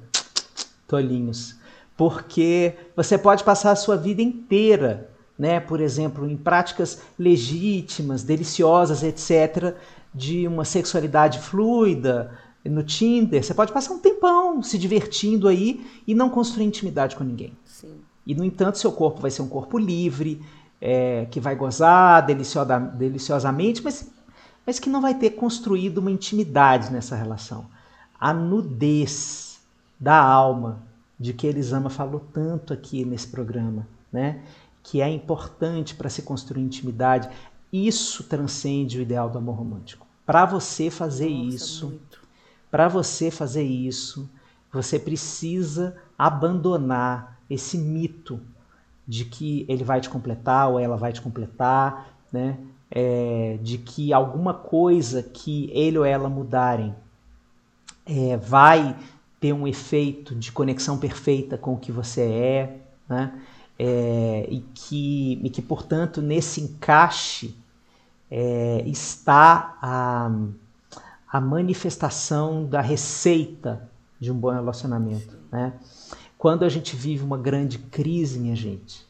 [0.86, 1.56] Tolinhos.
[1.96, 9.02] Porque você pode passar a sua vida inteira né, por exemplo, em práticas legítimas, deliciosas,
[9.02, 9.74] etc.,
[10.14, 12.30] de uma sexualidade fluida
[12.64, 17.24] no Tinder, você pode passar um tempão se divertindo aí e não construir intimidade com
[17.24, 17.52] ninguém.
[17.64, 18.00] Sim.
[18.26, 20.40] E, no entanto, seu corpo vai ser um corpo livre,
[20.80, 24.10] é, que vai gozar deliciosa, deliciosamente, mas,
[24.66, 27.66] mas que não vai ter construído uma intimidade nessa relação.
[28.18, 29.60] A nudez
[30.00, 30.82] da alma,
[31.18, 34.42] de que Elisama falou tanto aqui nesse programa, né?
[34.84, 37.28] Que é importante para se construir intimidade,
[37.72, 40.06] isso transcende o ideal do amor romântico.
[40.24, 42.00] Para você fazer Nossa, isso,
[42.70, 44.30] para você fazer isso,
[44.70, 48.40] você precisa abandonar esse mito
[49.08, 52.58] de que ele vai te completar ou ela vai te completar, né?
[52.90, 56.94] É, de que alguma coisa que ele ou ela mudarem
[58.06, 58.96] é, vai
[59.40, 62.78] ter um efeito de conexão perfeita com o que você é,
[63.08, 63.40] né?
[63.78, 67.56] É, e, que, e que, portanto, nesse encaixe
[68.30, 70.30] é, está a,
[71.30, 73.88] a manifestação da receita
[74.20, 75.72] de um bom relacionamento, né?
[76.38, 79.06] Quando a gente vive uma grande crise, minha gente,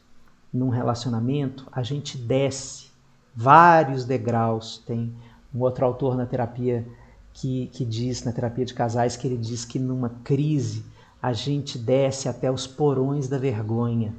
[0.53, 2.87] num relacionamento, a gente desce
[3.35, 4.81] vários degraus.
[4.85, 5.13] Tem
[5.53, 6.87] um outro autor na terapia
[7.33, 10.85] que, que diz, na terapia de casais, que ele diz que numa crise
[11.21, 14.15] a gente desce até os porões da vergonha.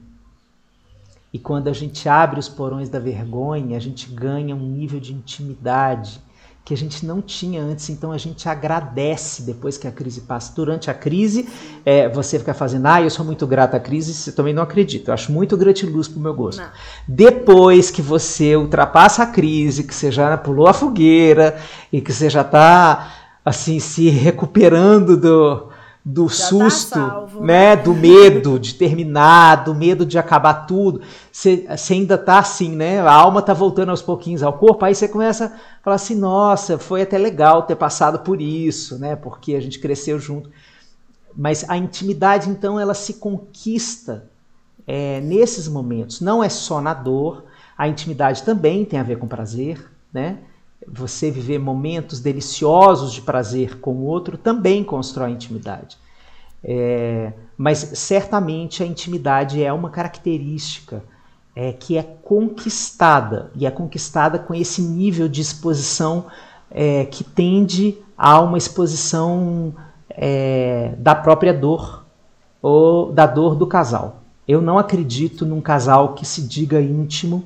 [1.36, 5.12] E quando a gente abre os porões da vergonha, a gente ganha um nível de
[5.12, 6.18] intimidade
[6.64, 10.54] que a gente não tinha antes, então a gente agradece depois que a crise passa.
[10.56, 11.46] Durante a crise,
[11.84, 15.10] é, você fica fazendo, ah, eu sou muito grata à crise, você também não acredita.
[15.10, 16.62] Eu acho muito gratiluz pro meu gosto.
[16.62, 16.70] Não.
[17.06, 21.60] Depois que você ultrapassa a crise, que você já pulou a fogueira
[21.92, 23.12] e que você já está
[23.44, 25.68] assim se recuperando do,
[26.08, 27.74] do Já tá susto, tá né?
[27.74, 31.00] Do medo de terminar, do medo de acabar tudo.
[31.32, 33.00] Você, ainda tá assim, né?
[33.00, 36.78] A alma tá voltando aos pouquinhos ao corpo, aí você começa a falar assim: nossa,
[36.78, 39.16] foi até legal ter passado por isso, né?
[39.16, 40.48] Porque a gente cresceu junto.
[41.36, 44.30] Mas a intimidade, então, ela se conquista
[44.86, 46.20] é, nesses momentos.
[46.20, 47.46] Não é só na dor,
[47.76, 50.38] a intimidade também tem a ver com prazer, né?
[50.86, 55.96] Você viver momentos deliciosos de prazer com o outro também constrói intimidade.
[56.62, 61.02] É, mas certamente a intimidade é uma característica
[61.54, 66.26] é, que é conquistada e é conquistada com esse nível de exposição
[66.70, 69.74] é, que tende a uma exposição
[70.10, 72.04] é, da própria dor
[72.60, 74.22] ou da dor do casal.
[74.46, 77.44] Eu não acredito num casal que se diga íntimo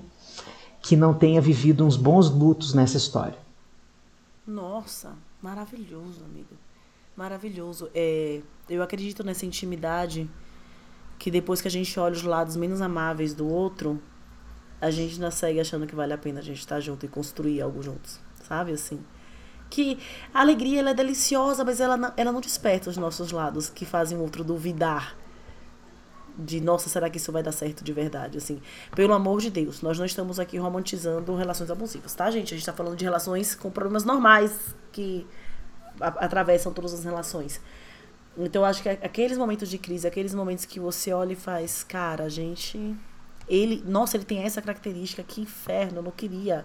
[0.83, 3.39] que não tenha vivido uns bons lutos nessa história.
[4.47, 6.57] Nossa, maravilhoso, amigo.
[7.17, 7.91] Maravilhoso.
[7.95, 10.29] É, eu acredito nessa intimidade
[11.19, 14.01] que depois que a gente olha os lados menos amáveis do outro,
[14.81, 17.61] a gente ainda segue achando que vale a pena a gente estar junto e construir
[17.61, 18.19] algo juntos.
[18.43, 19.01] Sabe assim?
[19.69, 19.99] Que
[20.33, 24.17] a alegria ela é deliciosa, mas ela, ela não desperta os nossos lados que fazem
[24.17, 25.20] o outro duvidar
[26.41, 28.39] de nossa, será que isso vai dar certo de verdade?
[28.39, 28.61] Assim,
[28.95, 32.55] pelo amor de Deus, nós não estamos aqui romantizando relações abusivas, tá, gente?
[32.55, 34.53] A gente está falando de relações com problemas normais
[34.93, 35.27] que
[36.01, 37.61] atravessam todas as relações.
[38.37, 41.83] Então, eu acho que aqueles momentos de crise, aqueles momentos que você olha e faz,
[41.83, 42.97] cara, a gente.
[43.49, 46.65] Ele, nossa, ele tem essa característica, que inferno, eu não queria.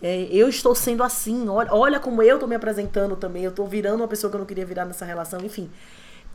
[0.00, 3.66] É, eu estou sendo assim, olha, olha como eu estou me apresentando também, eu estou
[3.66, 5.70] virando uma pessoa que eu não queria virar nessa relação, enfim.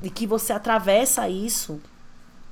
[0.01, 1.79] E que você atravessa isso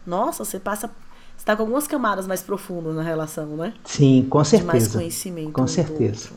[0.05, 0.89] nossa, você passa.
[1.37, 3.73] Você tá com algumas camadas mais profundas na relação, né?
[3.85, 4.71] Sim, com certeza.
[4.71, 5.51] De mais conhecimento.
[5.51, 6.29] Com certeza.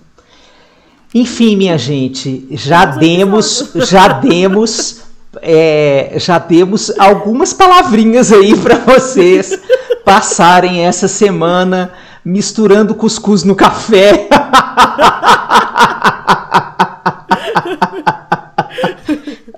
[1.14, 5.02] Enfim, minha gente, já demos, já demos,
[5.42, 9.58] é, já demos algumas palavrinhas aí para vocês
[10.04, 11.92] passarem essa semana
[12.24, 14.28] misturando cuscuz no café.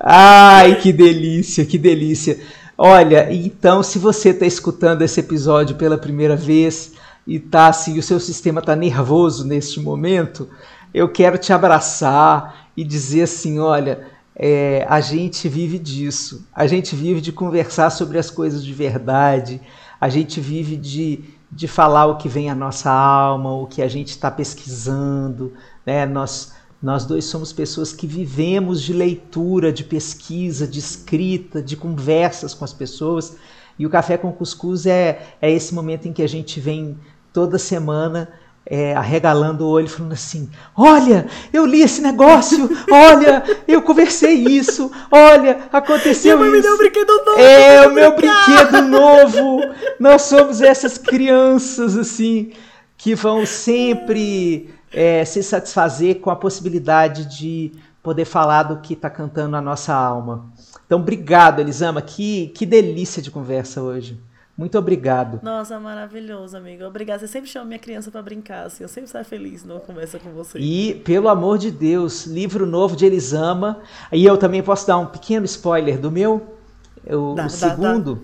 [0.01, 2.39] Ai, que delícia, que delícia.
[2.77, 6.95] Olha, então se você está escutando esse episódio pela primeira vez
[7.25, 10.49] e tá assim, o seu sistema está nervoso neste momento,
[10.93, 16.97] eu quero te abraçar e dizer assim, olha, é, a gente vive disso, a gente
[16.97, 19.61] vive de conversar sobre as coisas de verdade,
[20.01, 23.89] a gente vive de, de falar o que vem à nossa alma, o que a
[23.89, 25.53] gente está pesquisando,
[25.87, 26.05] né?
[26.05, 26.53] Nós
[26.85, 32.63] nós dois somos pessoas que vivemos de leitura, de pesquisa, de escrita, de conversas com
[32.63, 33.39] as pessoas.
[33.79, 36.99] E o Café com Cuscuz é, é esse momento em que a gente vem
[37.33, 38.29] toda semana
[38.67, 44.93] é, arregalando o olho, falando assim: Olha, eu li esse negócio, olha, eu conversei isso,
[45.11, 46.53] olha, aconteceu isso.
[46.53, 47.41] Me deu um brinquedo novo.
[47.41, 49.61] É, o meu brinquedo novo.
[49.99, 52.53] Nós somos essas crianças, assim,
[52.99, 57.73] que vão sempre é, se satisfazer com a possibilidade de
[58.03, 60.47] poder falar do que está cantando a nossa alma.
[60.87, 62.01] Então, obrigado, Elisama.
[62.01, 64.21] Que, que delícia de conversa hoje.
[64.57, 65.41] Muito obrigado.
[65.43, 66.85] Nossa, maravilhoso, amigo.
[66.85, 67.21] Obrigado.
[67.21, 68.85] Você sempre chama minha criança para brincar, assim.
[68.85, 70.59] Eu sempre saio feliz numa conversa com você.
[70.61, 73.81] E, pelo amor de Deus, livro novo de Elisama.
[74.13, 76.57] E eu também posso dar um pequeno spoiler do meu.
[77.05, 78.21] Eu, dá, o segundo, dá.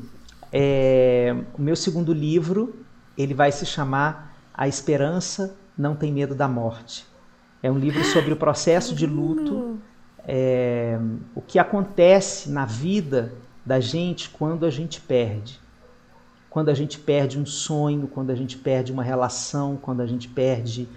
[0.52, 2.76] É, o meu segundo livro,
[3.18, 7.06] ele vai se chamar A Esperança não Tem Medo da Morte.
[7.62, 9.78] É um livro sobre o processo de luto,
[10.26, 10.98] é,
[11.34, 13.32] o que acontece na vida
[13.64, 15.58] da gente quando a gente perde.
[16.48, 20.28] Quando a gente perde um sonho, quando a gente perde uma relação, quando a gente
[20.28, 20.88] perde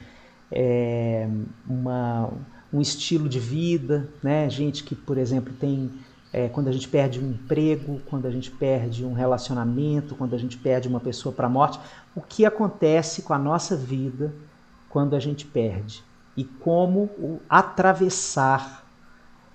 [0.51, 1.27] é,
[1.67, 2.29] uma,
[2.71, 4.49] um estilo de vida, né?
[4.49, 5.91] Gente que, por exemplo, tem
[6.31, 10.37] é, quando a gente perde um emprego, quando a gente perde um relacionamento, quando a
[10.37, 11.79] gente perde uma pessoa para a morte,
[12.15, 14.33] o que acontece com a nossa vida
[14.93, 16.03] quando a gente perde
[16.37, 17.09] e como
[17.49, 18.85] atravessar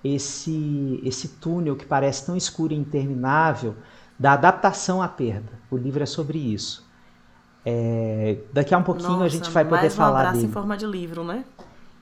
[0.03, 3.77] esse, esse túnel que parece tão escuro e interminável
[4.19, 5.53] da adaptação à perda.
[5.71, 6.85] O livro é sobre isso.
[7.65, 10.49] É, daqui a um pouquinho Nossa, a gente vai poder falar um abraço dele.
[10.49, 11.45] em forma de livro, né?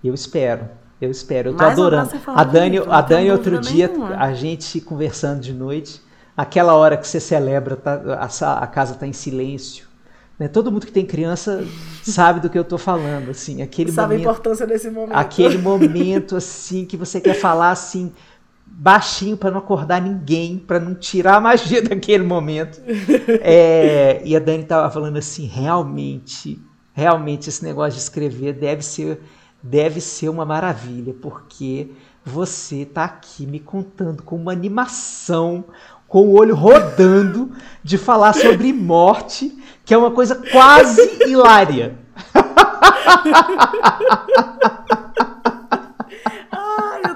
[0.02, 0.70] Eu espero.
[0.98, 1.50] Eu espero.
[1.50, 2.10] Eu tô mais adorando.
[2.28, 4.16] A Dani, livro, a Dani outro dia, nenhuma.
[4.16, 6.00] a gente conversando de noite,
[6.34, 9.86] aquela hora que você celebra, tá, a, a casa está em silêncio.
[10.38, 10.48] Né?
[10.48, 11.66] Todo mundo que tem criança
[12.02, 15.16] sabe do que eu estou falando, assim, aquele sabe momento, a importância desse momento.
[15.16, 18.12] Aquele momento assim que você quer falar assim
[18.66, 22.80] baixinho para não acordar ninguém, para não tirar a magia daquele momento.
[23.40, 26.60] É, e a Dani estava falando assim, realmente,
[26.92, 29.20] realmente esse negócio de escrever deve ser
[29.62, 31.90] deve ser uma maravilha, porque
[32.24, 35.64] você está aqui me contando com uma animação,
[36.06, 37.50] com o olho rodando,
[37.82, 39.55] de falar sobre morte,
[39.86, 41.96] que é uma coisa quase hilária.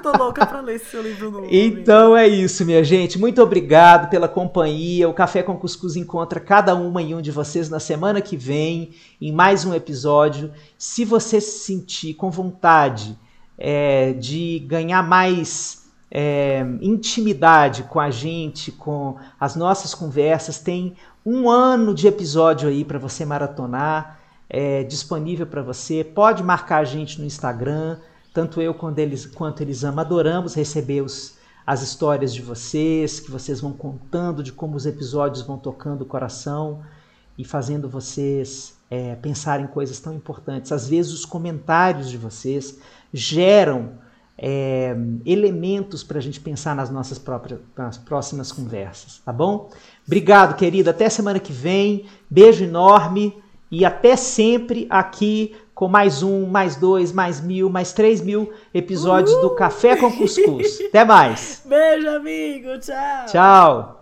[0.01, 1.49] tô louca pra ler esse seu livro novo.
[1.51, 3.19] Então é isso, minha gente.
[3.19, 5.09] Muito obrigado pela companhia.
[5.09, 8.93] O Café com Cuscuz encontra cada uma e um de vocês na semana que vem,
[9.21, 10.53] em mais um episódio.
[10.79, 13.19] Se você se sentir com vontade
[13.59, 15.80] é, de ganhar mais
[16.11, 22.85] é, intimidade com a gente, com as nossas conversas, tem um ano de episódio aí
[22.85, 24.19] para você maratonar.
[24.53, 26.03] É, disponível para você.
[26.03, 27.99] Pode marcar a gente no Instagram,
[28.35, 33.61] tanto eu quanto eles, quanto eles adoramos receber os, as histórias de vocês, que vocês
[33.61, 36.83] vão contando de como os episódios vão tocando o coração
[37.39, 40.73] e fazendo vocês é, pensar em coisas tão importantes.
[40.73, 42.77] Às vezes os comentários de vocês
[43.15, 43.93] geram
[44.43, 49.71] é, elementos para a gente pensar nas nossas próprias nas próximas conversas, tá bom?
[50.07, 50.91] Obrigado, querida.
[50.91, 52.07] Até semana que vem.
[52.29, 53.37] Beijo enorme
[53.71, 59.33] e até sempre aqui com mais um, mais dois, mais mil, mais três mil episódios
[59.35, 59.51] Uhul.
[59.51, 60.81] do Café com Cuscuz.
[60.89, 61.63] Até mais.
[61.69, 62.79] Beijo, amigo.
[62.81, 63.27] Tchau.
[63.27, 64.00] Tchau.